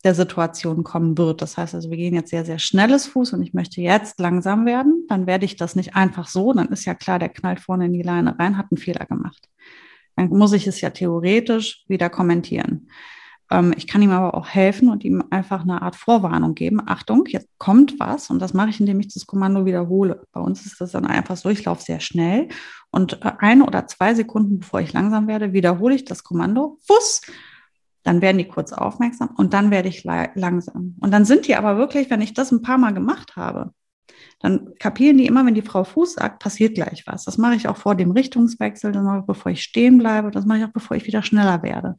[0.03, 1.41] der Situation kommen wird.
[1.41, 4.65] Das heißt also, wir gehen jetzt sehr, sehr schnelles Fuß und ich möchte jetzt langsam
[4.65, 7.86] werden, dann werde ich das nicht einfach so, dann ist ja klar, der knallt vorne
[7.86, 9.47] in die Leine rein, hat einen Fehler gemacht.
[10.15, 12.89] Dann muss ich es ja theoretisch wieder kommentieren.
[13.52, 16.82] Ähm, ich kann ihm aber auch helfen und ihm einfach eine Art Vorwarnung geben.
[16.86, 20.26] Achtung, jetzt kommt was und das mache ich, indem ich das Kommando wiederhole.
[20.32, 22.47] Bei uns ist das dann einfach so, ich laufe sehr schnell
[22.89, 26.78] und äh, eine oder zwei Sekunden, bevor ich langsam werde, wiederhole ich das Kommando.
[26.88, 27.22] Fuß!
[28.04, 30.95] Dann werden die kurz aufmerksam und dann werde ich langsam.
[31.02, 33.74] Und dann sind die aber wirklich, wenn ich das ein paar Mal gemacht habe,
[34.41, 37.25] dann kapieren die immer, wenn die Frau Fuß sagt, passiert gleich was.
[37.25, 40.45] Das mache ich auch vor dem Richtungswechsel, das mache ich, bevor ich stehen bleibe, das
[40.45, 41.95] mache ich auch, bevor ich wieder schneller werde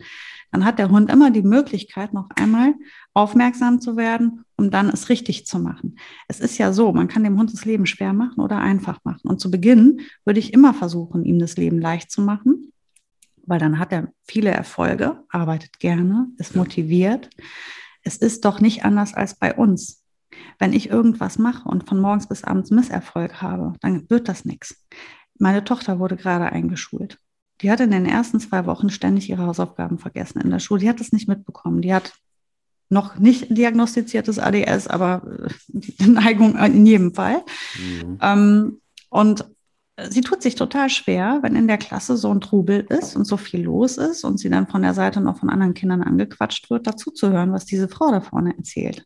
[0.52, 2.74] dann hat der Hund immer die Möglichkeit, noch einmal
[3.14, 5.96] aufmerksam zu werden, um dann es richtig zu machen.
[6.28, 9.26] Es ist ja so, man kann dem Hund das Leben schwer machen oder einfach machen.
[9.26, 12.70] Und zu Beginn würde ich immer versuchen, ihm das Leben leicht zu machen,
[13.46, 17.30] weil dann hat er viele Erfolge, arbeitet gerne, ist motiviert.
[18.02, 20.01] Es ist doch nicht anders als bei uns.
[20.62, 24.76] Wenn ich irgendwas mache und von morgens bis abends Misserfolg habe, dann wird das nichts.
[25.36, 27.18] Meine Tochter wurde gerade eingeschult.
[27.62, 30.82] Die hat in den ersten zwei Wochen ständig ihre Hausaufgaben vergessen in der Schule.
[30.82, 31.82] Die hat das nicht mitbekommen.
[31.82, 32.12] Die hat
[32.90, 37.42] noch nicht diagnostiziertes ADS, aber äh, die Neigung in jedem Fall.
[37.76, 38.18] Mhm.
[38.20, 39.44] Ähm, und
[40.10, 43.36] sie tut sich total schwer, wenn in der Klasse so ein Trubel ist und so
[43.36, 46.86] viel los ist und sie dann von der Seite noch von anderen Kindern angequatscht wird,
[46.86, 49.04] dazuzuhören, was diese Frau da vorne erzählt.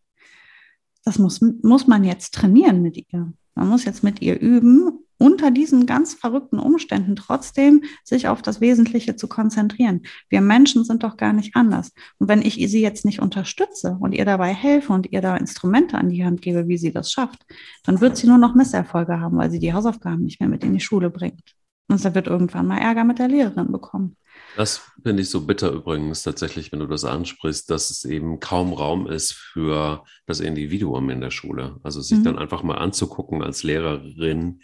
[1.07, 3.33] Das muss, muss man jetzt trainieren mit ihr.
[3.55, 8.61] Man muss jetzt mit ihr üben, unter diesen ganz verrückten Umständen trotzdem sich auf das
[8.61, 10.03] Wesentliche zu konzentrieren.
[10.29, 11.93] Wir Menschen sind doch gar nicht anders.
[12.19, 15.97] Und wenn ich sie jetzt nicht unterstütze und ihr dabei helfe und ihr da Instrumente
[15.97, 17.47] an die Hand gebe, wie sie das schafft,
[17.85, 20.75] dann wird sie nur noch Misserfolge haben, weil sie die Hausaufgaben nicht mehr mit in
[20.75, 21.55] die Schule bringt.
[21.89, 24.17] Und sie wird irgendwann mal Ärger mit der Lehrerin bekommen.
[24.57, 28.73] Das finde ich so bitter übrigens tatsächlich, wenn du das ansprichst, dass es eben kaum
[28.73, 31.79] Raum ist für das Individuum in der Schule.
[31.83, 32.25] Also sich mhm.
[32.25, 34.63] dann einfach mal anzugucken als Lehrerin,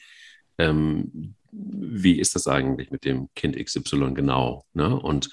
[0.56, 4.64] ähm, wie ist das eigentlich mit dem Kind XY genau?
[4.72, 4.98] Ne?
[4.98, 5.28] Und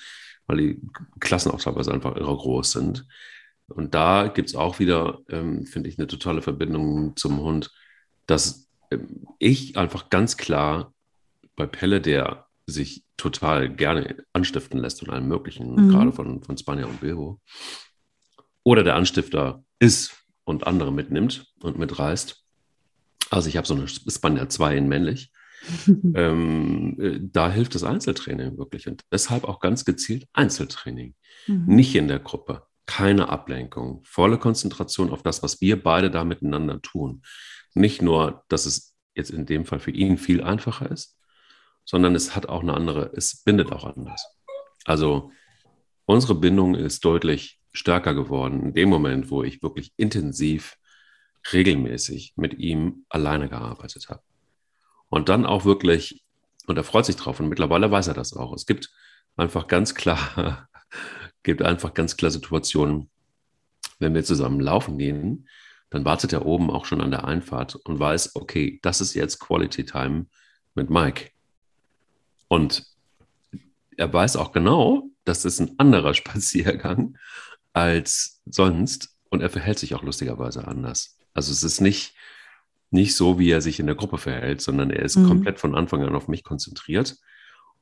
[0.46, 0.82] weil die
[1.22, 3.08] Klassen auch teilweise einfach irre groß sind.
[3.68, 7.72] Und da gibt es auch wieder, ähm, finde ich, eine totale Verbindung zum Hund,
[8.26, 10.94] dass ähm, ich einfach ganz klar
[11.56, 15.90] bei Pelle, der sich total gerne anstiften lässt von allem Möglichen, mhm.
[15.90, 17.40] gerade von, von Spanier und Bilbo,
[18.64, 22.44] oder der Anstifter ist und andere mitnimmt und mitreißt,
[23.30, 25.32] also ich habe so eine Spanier 2 in männlich.
[26.16, 31.16] ähm, äh, da hilft das Einzeltraining wirklich und deshalb auch ganz gezielt Einzeltraining.
[31.48, 31.66] Mhm.
[31.68, 36.82] Nicht in der Gruppe, keine Ablenkung, volle Konzentration auf das, was wir beide da miteinander
[36.82, 37.24] tun.
[37.74, 41.19] Nicht nur, dass es jetzt in dem Fall für ihn viel einfacher ist,
[41.90, 44.24] sondern es hat auch eine andere, es bindet auch anders.
[44.86, 45.32] Also
[46.06, 50.78] unsere Bindung ist deutlich stärker geworden in dem Moment, wo ich wirklich intensiv
[51.52, 54.22] regelmäßig mit ihm alleine gearbeitet habe.
[55.10, 56.24] Und dann auch wirklich,
[56.68, 58.54] und er freut sich drauf, und mittlerweile weiß er das auch.
[58.54, 58.92] Es gibt
[59.36, 60.70] einfach ganz klar,
[61.42, 63.10] gibt einfach ganz klar Situationen,
[63.98, 65.50] wenn wir zusammen laufen gehen,
[65.90, 69.40] dann wartet er oben auch schon an der Einfahrt und weiß, okay, das ist jetzt
[69.40, 70.28] Quality Time
[70.76, 71.32] mit Mike.
[72.50, 72.86] Und
[73.96, 77.18] er weiß auch genau, das ist ein anderer Spaziergang
[77.72, 81.18] als sonst und er verhält sich auch lustigerweise anders.
[81.34, 82.16] Also es ist nicht,
[82.92, 85.28] nicht so, wie er sich in der Gruppe verhält, sondern er ist mhm.
[85.28, 87.18] komplett von Anfang an auf mich konzentriert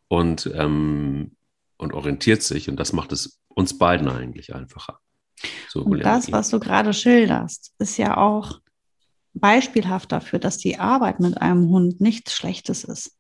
[0.09, 1.32] und, ähm,
[1.78, 2.70] und orientiert sich.
[2.70, 4.99] Und das macht es uns beiden eigentlich einfacher.
[5.70, 8.59] So, und das, was du gerade schilderst, ist ja auch
[9.34, 13.16] beispielhaft dafür, dass die Arbeit mit einem Hund nichts Schlechtes ist.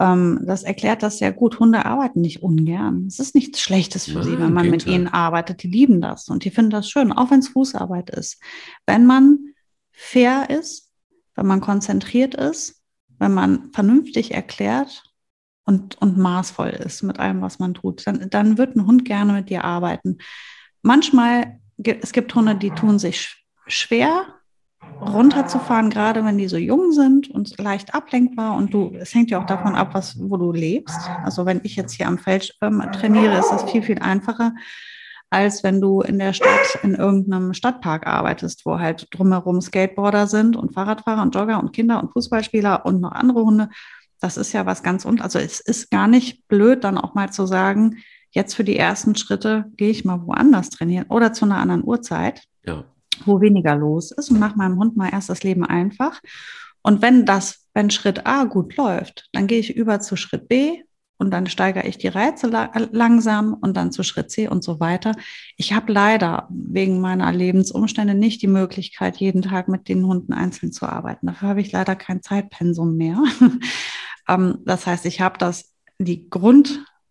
[0.00, 1.60] Ähm, das erklärt das sehr gut.
[1.60, 3.06] Hunde arbeiten nicht ungern.
[3.06, 5.62] Es ist nichts Schlechtes für Nein, sie, wenn man mit ihnen arbeitet.
[5.62, 8.40] Die lieben das und die finden das schön, auch wenn es Fußarbeit ist.
[8.86, 9.38] Wenn man
[9.92, 10.90] fair ist,
[11.34, 12.82] wenn man konzentriert ist,
[13.18, 15.02] wenn man vernünftig erklärt
[15.64, 19.32] und, und maßvoll ist mit allem, was man tut, dann, dann wird ein Hund gerne
[19.32, 20.18] mit dir arbeiten.
[20.82, 24.26] Manchmal, es gibt Hunde, die tun sich schwer,
[25.00, 28.56] runterzufahren, gerade wenn die so jung sind und leicht ablenkbar.
[28.56, 30.98] Und du, es hängt ja auch davon ab, was, wo du lebst.
[31.22, 34.54] Also wenn ich jetzt hier am Feld ähm, trainiere, ist das viel, viel einfacher,
[35.30, 40.56] als wenn du in der Stadt in irgendeinem Stadtpark arbeitest, wo halt drumherum Skateboarder sind
[40.56, 43.68] und Fahrradfahrer und Jogger und Kinder und Fußballspieler und noch andere Hunde.
[44.20, 47.30] Das ist ja was ganz und also es ist gar nicht blöd, dann auch mal
[47.30, 47.98] zu sagen,
[48.30, 52.42] jetzt für die ersten Schritte gehe ich mal woanders trainieren oder zu einer anderen Uhrzeit
[52.64, 52.84] Ja.
[53.24, 56.20] Wo weniger los ist und mache meinem Hund mal erst das Leben einfach.
[56.82, 60.82] Und wenn das, wenn Schritt A gut läuft, dann gehe ich über zu Schritt B
[61.16, 64.80] und dann steigere ich die Reize la langsam und dann zu Schritt C und so
[64.80, 65.12] weiter.
[65.56, 70.72] Ich habe leider wegen meiner Lebensumstände nicht die Möglichkeit, jeden Tag mit den Hunden einzeln
[70.72, 71.26] zu arbeiten.
[71.26, 73.22] Dafür habe ich leider kein Zeitpensum mehr.
[74.28, 76.28] ähm, das heißt, ich habe das, die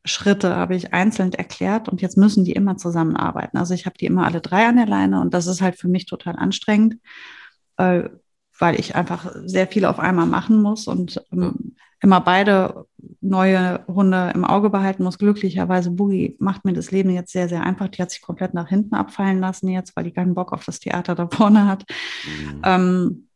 [0.03, 3.57] Grundschritte habe ich einzeln erklärt und jetzt müssen die immer zusammenarbeiten.
[3.57, 5.87] Also ich habe die immer alle drei an der Leine und das ist halt für
[5.87, 6.97] mich total anstrengend.
[7.77, 8.09] Äh,
[8.59, 12.85] weil ich einfach sehr viel auf einmal machen muss und ähm, immer beide
[13.19, 15.17] neue Hunde im Auge behalten muss.
[15.17, 17.87] Glücklicherweise, Boogie macht mir das Leben jetzt sehr, sehr einfach.
[17.87, 20.79] Die hat sich komplett nach hinten abfallen lassen jetzt, weil die keinen Bock auf das
[20.79, 21.83] Theater da vorne hat.
[22.25, 22.61] Mhm.
[22.63, 23.27] Ähm,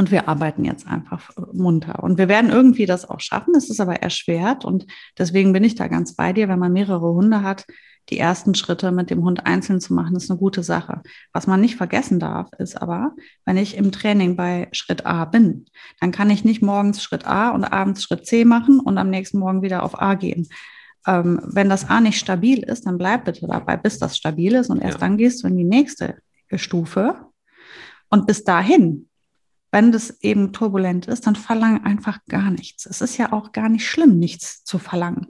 [0.00, 2.02] und wir arbeiten jetzt einfach munter.
[2.02, 3.54] Und wir werden irgendwie das auch schaffen.
[3.54, 4.64] Es ist aber erschwert.
[4.64, 4.86] Und
[5.18, 6.48] deswegen bin ich da ganz bei dir.
[6.48, 7.66] Wenn man mehrere Hunde hat,
[8.08, 11.02] die ersten Schritte mit dem Hund einzeln zu machen, ist eine gute Sache.
[11.34, 15.66] Was man nicht vergessen darf, ist aber, wenn ich im Training bei Schritt A bin,
[16.00, 19.38] dann kann ich nicht morgens Schritt A und abends Schritt C machen und am nächsten
[19.38, 20.48] Morgen wieder auf A gehen.
[21.06, 24.70] Ähm, wenn das A nicht stabil ist, dann bleib bitte dabei, bis das stabil ist
[24.70, 25.00] und erst ja.
[25.00, 26.16] dann gehst du in die nächste
[26.54, 27.16] Stufe.
[28.08, 29.09] Und bis dahin,
[29.72, 32.86] wenn das eben turbulent ist, dann verlang einfach gar nichts.
[32.86, 35.28] Es ist ja auch gar nicht schlimm, nichts zu verlangen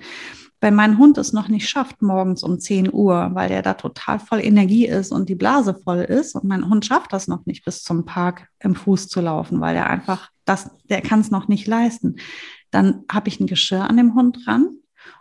[0.60, 4.18] wenn mein Hund es noch nicht schafft, morgens um 10 Uhr, weil der da total
[4.18, 7.64] voll Energie ist und die Blase voll ist und mein Hund schafft das noch nicht
[7.64, 11.48] bis zum Park im Fuß zu laufen, weil der einfach das, der kann es noch
[11.48, 12.16] nicht leisten,
[12.70, 14.68] dann habe ich ein Geschirr an dem Hund dran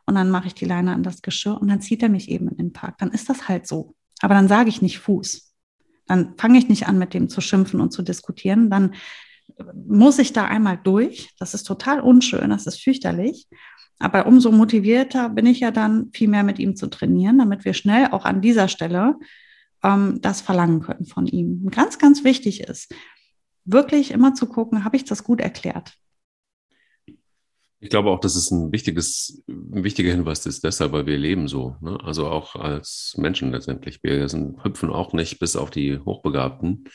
[0.06, 2.50] und dann mache ich die Leine an das Geschirr und dann zieht er mich eben
[2.50, 2.98] in den Park.
[2.98, 3.96] Dann ist das halt so.
[4.22, 5.49] Aber dann sage ich nicht Fuß.
[6.10, 8.70] Dann fange ich nicht an, mit dem zu schimpfen und zu diskutieren.
[8.70, 8.96] Dann
[9.88, 11.30] muss ich da einmal durch.
[11.40, 13.48] Das ist total unschön, das ist fürchterlich.
[14.00, 17.74] Aber umso motivierter bin ich ja dann, viel mehr mit ihm zu trainieren, damit wir
[17.74, 19.16] schnell auch an dieser Stelle
[19.84, 21.62] ähm, das verlangen können von ihm.
[21.66, 22.94] Und ganz, ganz wichtig ist,
[23.66, 25.94] wirklich immer zu gucken, habe ich das gut erklärt?
[27.82, 31.48] Ich glaube auch, dass es ein wichtiges, ein wichtiger Hinweis ist, deshalb, weil wir leben
[31.48, 31.78] so.
[31.82, 31.98] Ne?
[32.04, 34.04] Also auch als Menschen letztendlich.
[34.04, 36.86] Wir sind, hüpfen auch nicht bis auf die Hochbegabten,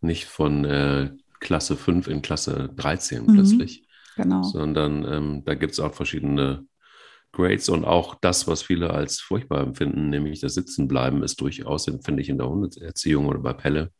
[0.00, 1.10] nicht von äh,
[1.40, 3.34] Klasse 5 in Klasse 13 mhm.
[3.34, 4.42] plötzlich, Genau.
[4.42, 6.66] Sondern ähm, da gibt es auch verschiedene
[7.32, 12.20] Grades und auch das, was viele als furchtbar empfinden, nämlich das Sitzenbleiben, ist durchaus, finde
[12.20, 13.92] ich, in der Hundeerziehung oder bei Pelle,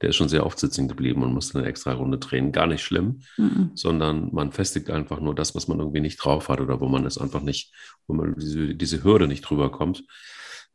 [0.00, 2.52] der ist schon sehr oft sitzen geblieben und musste eine extra Runde drehen.
[2.52, 3.72] Gar nicht schlimm, mhm.
[3.74, 7.04] sondern man festigt einfach nur das, was man irgendwie nicht drauf hat oder wo man
[7.04, 7.72] es einfach nicht,
[8.06, 10.04] wo man diese, diese Hürde nicht drüber kommt.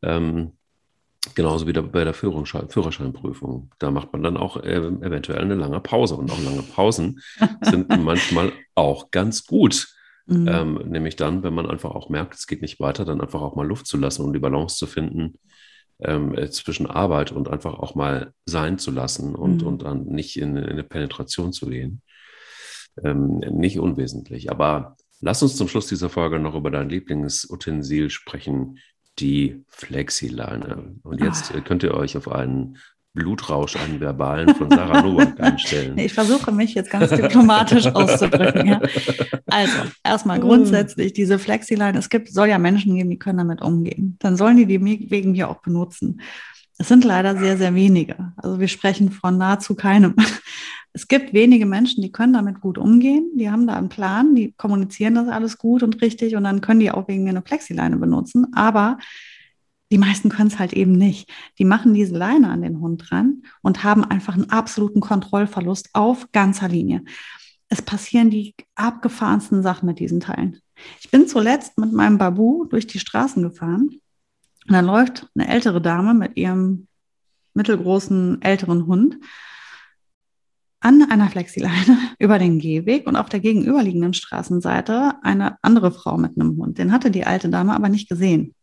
[0.02, 0.52] Ähm,
[1.34, 3.70] Genauso wie bei der Führerschein, Führerscheinprüfung.
[3.78, 6.16] Da macht man dann auch äh, eventuell eine lange Pause.
[6.16, 7.22] Und auch lange Pausen
[7.62, 9.88] sind manchmal auch ganz gut.
[10.26, 10.48] Mhm.
[10.48, 13.56] Ähm, nämlich dann, wenn man einfach auch merkt, es geht nicht weiter, dann einfach auch
[13.56, 15.38] mal Luft zu lassen und die Balance zu finden
[16.00, 19.66] ähm, äh, zwischen Arbeit und einfach auch mal sein zu lassen und, mhm.
[19.66, 22.02] und dann nicht in, in, eine Penetration zu gehen.
[23.02, 24.50] Ähm, nicht unwesentlich.
[24.50, 28.78] Aber lass uns zum Schluss dieser Folge noch über dein Lieblingsutensil sprechen,
[29.18, 30.96] die Flexileine.
[31.02, 31.60] Und jetzt ah.
[31.60, 32.78] könnt ihr euch auf einen
[33.14, 35.96] Blutrausch, einen verbalen von Sarah Nowak einstellen.
[36.04, 38.66] Ich versuche mich jetzt ganz diplomatisch auszudrücken.
[38.66, 38.80] Ja.
[39.46, 41.98] Also, erstmal grundsätzlich diese Flexileine.
[41.98, 44.16] Es gibt, soll ja Menschen geben, die können damit umgehen.
[44.18, 46.20] Dann sollen die die wegen mir auch benutzen.
[46.76, 48.32] Es sind leider sehr, sehr wenige.
[48.36, 50.14] Also wir sprechen von nahezu keinem.
[50.96, 53.30] Es gibt wenige Menschen, die können damit gut umgehen.
[53.34, 56.78] Die haben da einen Plan, die kommunizieren das alles gut und richtig und dann können
[56.78, 58.46] die auch wegen mir eine Plexileine benutzen.
[58.54, 58.98] Aber
[59.92, 61.30] die meisten können es halt eben nicht.
[61.58, 66.32] Die machen diese Leine an den Hund dran und haben einfach einen absoluten Kontrollverlust auf
[66.32, 67.04] ganzer Linie.
[67.68, 70.60] Es passieren die abgefahrensten Sachen mit diesen Teilen.
[71.00, 74.00] Ich bin zuletzt mit meinem Babu durch die Straßen gefahren
[74.66, 76.88] und dann läuft eine ältere Dame mit ihrem
[77.54, 79.18] mittelgroßen älteren Hund
[80.80, 86.38] an einer Flexileine über den Gehweg und auf der gegenüberliegenden Straßenseite eine andere Frau mit
[86.38, 86.78] einem Hund.
[86.78, 88.54] Den hatte die alte Dame aber nicht gesehen.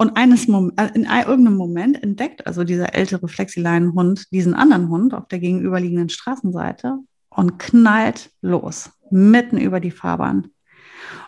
[0.00, 5.12] Und eines Mom äh, in irgendeinem Moment entdeckt also dieser ältere Flexileinenhund diesen anderen Hund
[5.12, 10.52] auf der gegenüberliegenden Straßenseite und knallt los, mitten über die Fahrbahn.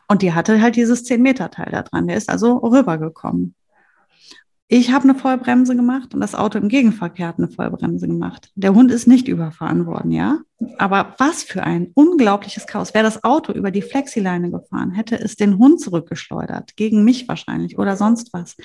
[0.09, 2.07] Und die hatte halt dieses 10-Meter-Teil da dran.
[2.07, 3.55] Der ist also rübergekommen.
[4.75, 8.51] Ich habe eine Vollbremse gemacht und das Auto im Gegenverkehr hat eine Vollbremse gemacht.
[8.55, 10.39] Der Hund ist nicht überfahren worden, ja.
[10.79, 12.95] Aber was für ein unglaubliches Chaos.
[12.95, 17.79] Wäre das Auto über die Flexileine gefahren, hätte es den Hund zurückgeschleudert, gegen mich wahrscheinlich
[17.79, 18.57] oder sonst was.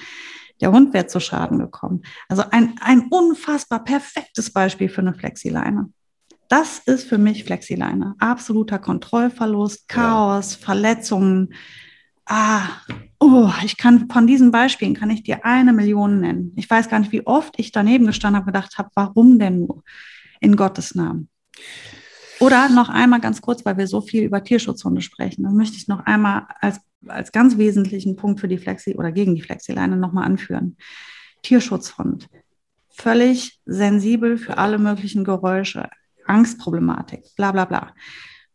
[0.61, 2.03] Der Hund wäre zu Schaden gekommen.
[2.29, 5.89] Also ein, ein unfassbar perfektes Beispiel für eine Flexileine.
[6.47, 8.15] Das ist für mich Flexileine.
[8.19, 10.55] Absoluter Kontrollverlust, Chaos.
[10.55, 11.49] Verletzungen.
[12.27, 12.81] Ah,
[13.19, 16.53] Oh, ich kann von diesen Beispielen kann ich dir eine Million nennen.
[16.55, 19.61] Ich weiß gar nicht, wie oft ich daneben gestanden habe und gedacht habe, warum denn
[19.61, 19.83] nur?
[20.39, 21.29] In Gottes Namen.
[22.39, 25.43] Oder noch einmal ganz kurz, weil wir so viel über Tierschutzhunde sprechen.
[25.43, 29.33] Das möchte ich noch einmal als, als ganz wesentlichen Punkt für die Flexi oder gegen
[29.33, 30.77] die Flexileine nochmal anführen.
[31.41, 32.29] Tierschutzhund.
[32.89, 35.89] Völlig sensibel für alle möglichen Geräusche,
[36.27, 37.93] Angstproblematik, bla bla bla.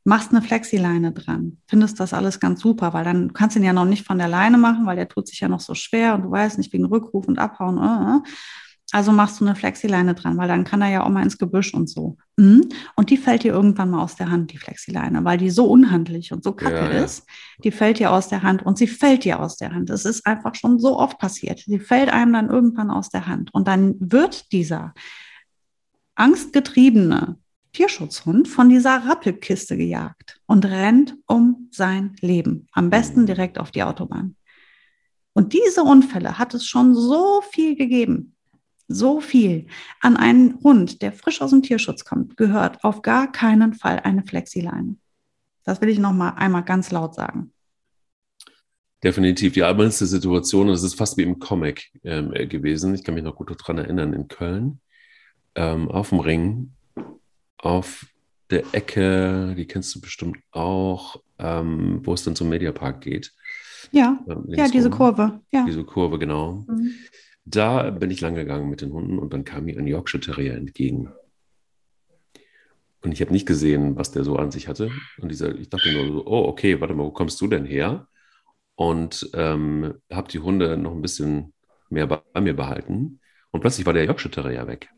[0.05, 3.73] Machst eine Flexileine dran, findest das alles ganz super, weil dann kannst du ihn ja
[3.73, 6.23] noch nicht von der Leine machen, weil der tut sich ja noch so schwer und
[6.23, 7.79] du weißt nicht wegen Rückruf und Abhauen.
[7.79, 8.21] Äh, äh.
[8.95, 11.73] Also machst du eine Flexileine dran, weil dann kann er ja auch mal ins Gebüsch
[11.73, 12.19] und so.
[12.37, 12.69] Mhm.
[12.95, 16.31] Und die fällt dir irgendwann mal aus der Hand, die Flexileine, weil die so unhandlich
[16.31, 17.05] und so kacke ja, ja.
[17.05, 17.27] ist.
[17.65, 19.89] Die fällt dir aus der Hand und sie fällt dir aus der Hand.
[19.89, 21.61] Es ist einfach schon so oft passiert.
[21.61, 23.55] Sie fällt einem dann irgendwann aus der Hand.
[23.55, 24.93] Und dann wird dieser
[26.15, 27.39] angstgetriebene
[27.73, 32.69] Tierschutzhund von dieser Rappelkiste gejagt und rennt um sein Leben.
[32.73, 34.37] Am besten direkt auf die Autobahn.
[35.33, 38.33] Und diese Unfälle hat es schon so viel gegeben
[38.95, 39.67] so viel
[40.01, 44.23] an einen Hund, der frisch aus dem Tierschutz kommt, gehört auf gar keinen Fall eine
[44.23, 44.97] Flexileine.
[45.65, 47.53] Das will ich noch mal einmal ganz laut sagen.
[49.03, 52.95] Definitiv die albernste Situation, das ist fast wie im Comic ähm, äh, gewesen.
[52.95, 54.81] Ich kann mich noch gut daran erinnern, in Köln,
[55.57, 56.73] ähm, auf dem Ring,
[57.63, 58.07] auf
[58.51, 63.33] der Ecke, die kennst du bestimmt auch, ähm, wo es dann zum Mediapark geht.
[63.93, 65.41] Ja, ähm, ja, diese Kurve.
[65.51, 65.65] Ja.
[65.65, 66.65] Diese Kurve, genau.
[66.69, 66.93] Mhm.
[67.45, 70.55] Da bin ich lang gegangen mit den Hunden und dann kam mir ein Yorkshire Terrier
[70.55, 71.13] entgegen.
[73.03, 74.91] Und ich habe nicht gesehen, was der so an sich hatte.
[75.19, 78.07] Und dieser, ich dachte nur so, oh, okay, warte mal, wo kommst du denn her?
[78.77, 81.53] Und ähm, habe die Hunde noch ein bisschen
[81.91, 83.21] mehr bei, bei mir behalten.
[83.51, 84.91] Und plötzlich war der Yorkshire Terrier weg.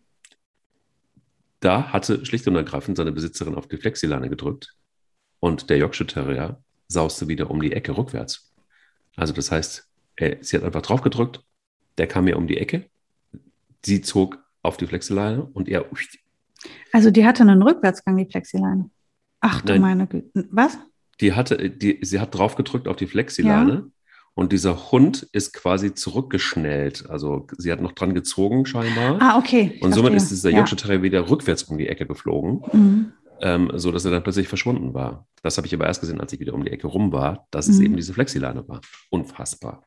[1.65, 4.75] Da hatte schlicht und ergreifend seine Besitzerin auf die Flexileine gedrückt
[5.41, 8.53] und der Yorkshire Terrier sauste wieder um die Ecke rückwärts.
[9.17, 11.43] Also das heißt, er, sie hat einfach drauf gedrückt
[11.99, 12.89] der kam mir um die Ecke.
[13.85, 15.87] Sie zog auf die Flexileine und er.
[16.93, 18.91] Also die hatte einen Rückwärtsgang, die Flexileine.
[19.41, 20.49] Ach du Nein, meine Güte.
[20.51, 20.79] Was?
[21.21, 23.83] Die hatte, die, sie hat drauf gedrückt auf die Flexileine ja.
[24.35, 27.09] Und dieser Hund ist quasi zurückgeschnellt.
[27.09, 29.19] Also sie hat noch dran gezogen scheinbar.
[29.21, 29.79] Ah, okay.
[29.81, 30.65] Und somit ist dieser ja.
[30.65, 32.63] Terrier wieder rückwärts um die Ecke geflogen.
[32.73, 33.13] Mhm.
[33.41, 35.27] Ähm, so dass er dann plötzlich verschwunden war.
[35.43, 37.69] Das habe ich aber erst gesehen, als ich wieder um die Ecke rum war, dass
[37.69, 37.87] es mhm.
[37.87, 38.81] eben diese Flexileine war.
[39.11, 39.83] Unfassbar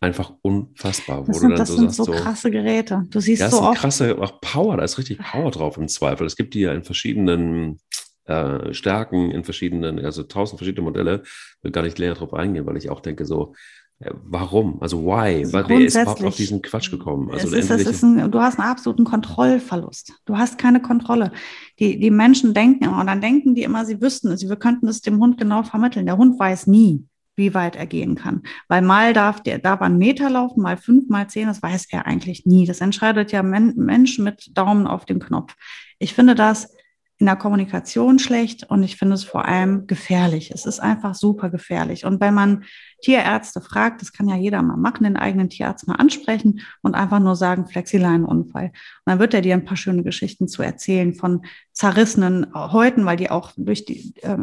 [0.00, 1.24] einfach unfassbar.
[1.26, 3.04] Das sind, das so sind sagst, so krasse Geräte.
[3.10, 3.78] Du siehst ja, so oft.
[3.78, 6.26] krasse, auch Power, da ist richtig Power drauf im Zweifel.
[6.26, 7.78] Es gibt die ja in verschiedenen
[8.26, 11.22] äh, Stärken, in verschiedenen, also tausend verschiedene Modelle.
[11.62, 13.54] Will gar nicht näher drauf eingehen, weil ich auch denke so,
[13.98, 14.82] äh, Warum?
[14.82, 15.44] Also why?
[15.44, 17.30] Also Wer ist überhaupt auf diesen Quatsch gekommen?
[17.30, 20.12] Also ist, ein, du hast einen absoluten Kontrollverlust.
[20.26, 21.32] Du hast keine Kontrolle.
[21.78, 24.88] Die, die Menschen denken immer, und dann denken die immer, sie wüssten es, wir könnten
[24.88, 26.06] es dem Hund genau vermitteln.
[26.06, 27.06] Der Hund weiß nie
[27.36, 28.42] wie weit er gehen kann.
[28.66, 32.06] Weil mal darf der, darf ein Meter laufen, mal fünf, mal zehn, das weiß er
[32.06, 32.66] eigentlich nie.
[32.66, 35.54] Das entscheidet ja Men Mensch mit Daumen auf dem Knopf.
[35.98, 36.74] Ich finde das
[37.18, 40.50] in der Kommunikation schlecht und ich finde es vor allem gefährlich.
[40.50, 42.04] Es ist einfach super gefährlich.
[42.04, 42.64] Und wenn man
[43.00, 47.20] Tierärzte fragt, das kann ja jeder mal machen, den eigenen Tierarzt mal ansprechen und einfach
[47.20, 48.66] nur sagen, Flexileinunfall.
[48.66, 48.72] Und
[49.06, 51.42] dann wird er dir ein paar schöne Geschichten zu erzählen von
[51.72, 54.36] zerrissenen Häuten, weil die auch durch die, äh,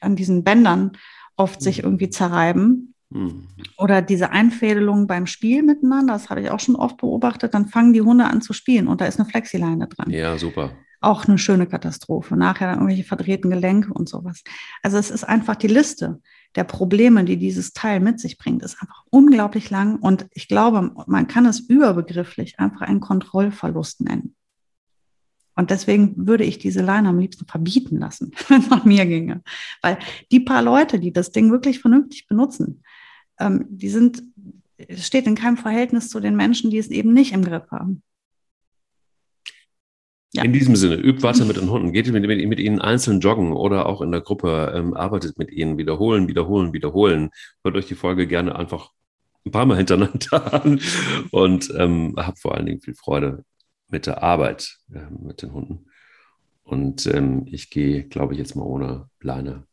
[0.00, 0.92] an diesen Bändern
[1.36, 1.84] oft sich mhm.
[1.84, 2.94] irgendwie zerreiben.
[3.10, 3.48] Mhm.
[3.78, 7.92] Oder diese Einfädelung beim Spiel miteinander, das habe ich auch schon oft beobachtet, dann fangen
[7.92, 10.10] die Hunde an zu spielen und da ist eine Flexileine dran.
[10.10, 10.70] Ja, super.
[11.02, 12.36] Auch eine schöne Katastrophe.
[12.36, 14.42] Nachher dann irgendwelche verdrehten Gelenke und sowas.
[14.82, 16.20] Also es ist einfach die Liste
[16.54, 19.96] der Probleme, die dieses Teil mit sich bringt, ist einfach unglaublich lang.
[19.96, 24.34] Und ich glaube, man kann es überbegrifflich einfach einen Kontrollverlust nennen.
[25.54, 29.42] Und deswegen würde ich diese Line am liebsten verbieten lassen, wenn es nach mir ginge.
[29.82, 29.98] Weil
[30.30, 32.82] die paar Leute, die das Ding wirklich vernünftig benutzen,
[33.38, 34.22] ähm, die sind,
[34.96, 38.02] steht in keinem Verhältnis zu den Menschen, die es eben nicht im Griff haben.
[40.34, 40.44] Ja.
[40.44, 43.52] In diesem Sinne, übt weiter mit den Hunden, geht mit, mit, mit, ihnen einzeln joggen
[43.52, 47.30] oder auch in der Gruppe, ähm, arbeitet mit ihnen, wiederholen, wiederholen, wiederholen.
[47.62, 48.92] Hört euch die Folge gerne einfach
[49.44, 50.80] ein paar Mal hintereinander an
[51.32, 53.44] und ähm, habt vor allen Dingen viel Freude
[53.88, 55.86] mit der Arbeit äh, mit den Hunden.
[56.64, 59.66] Und ähm, ich gehe, glaube ich, jetzt mal ohne Leine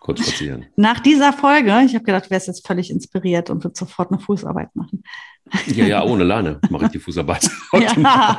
[0.00, 0.66] kurz spazieren.
[0.76, 4.20] Nach dieser Folge, ich habe gedacht, du wärst jetzt völlig inspiriert und wird sofort eine
[4.20, 5.04] Fußarbeit machen.
[5.66, 7.48] Ja, ja, ohne Leine mache ich die Fußarbeit.
[7.72, 8.36] ja.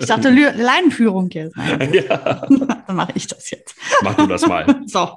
[0.00, 1.54] Ich dachte, Leinenführung jetzt.
[1.92, 2.46] Ja.
[2.48, 3.74] Dann mache ich das jetzt.
[4.02, 4.82] Mach du das mal.
[4.86, 5.10] So.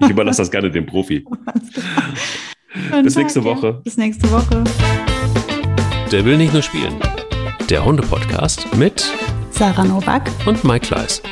[0.00, 1.24] Ich überlasse das gerne dem Profi.
[3.02, 3.66] Bis Tag, nächste Woche.
[3.66, 3.72] Ja.
[3.72, 4.64] Bis nächste Woche.
[6.10, 7.00] Der will nicht nur spielen
[7.70, 9.08] der Hunde-Podcast mit
[9.52, 11.22] Sarah Novak und Mike Kleiss.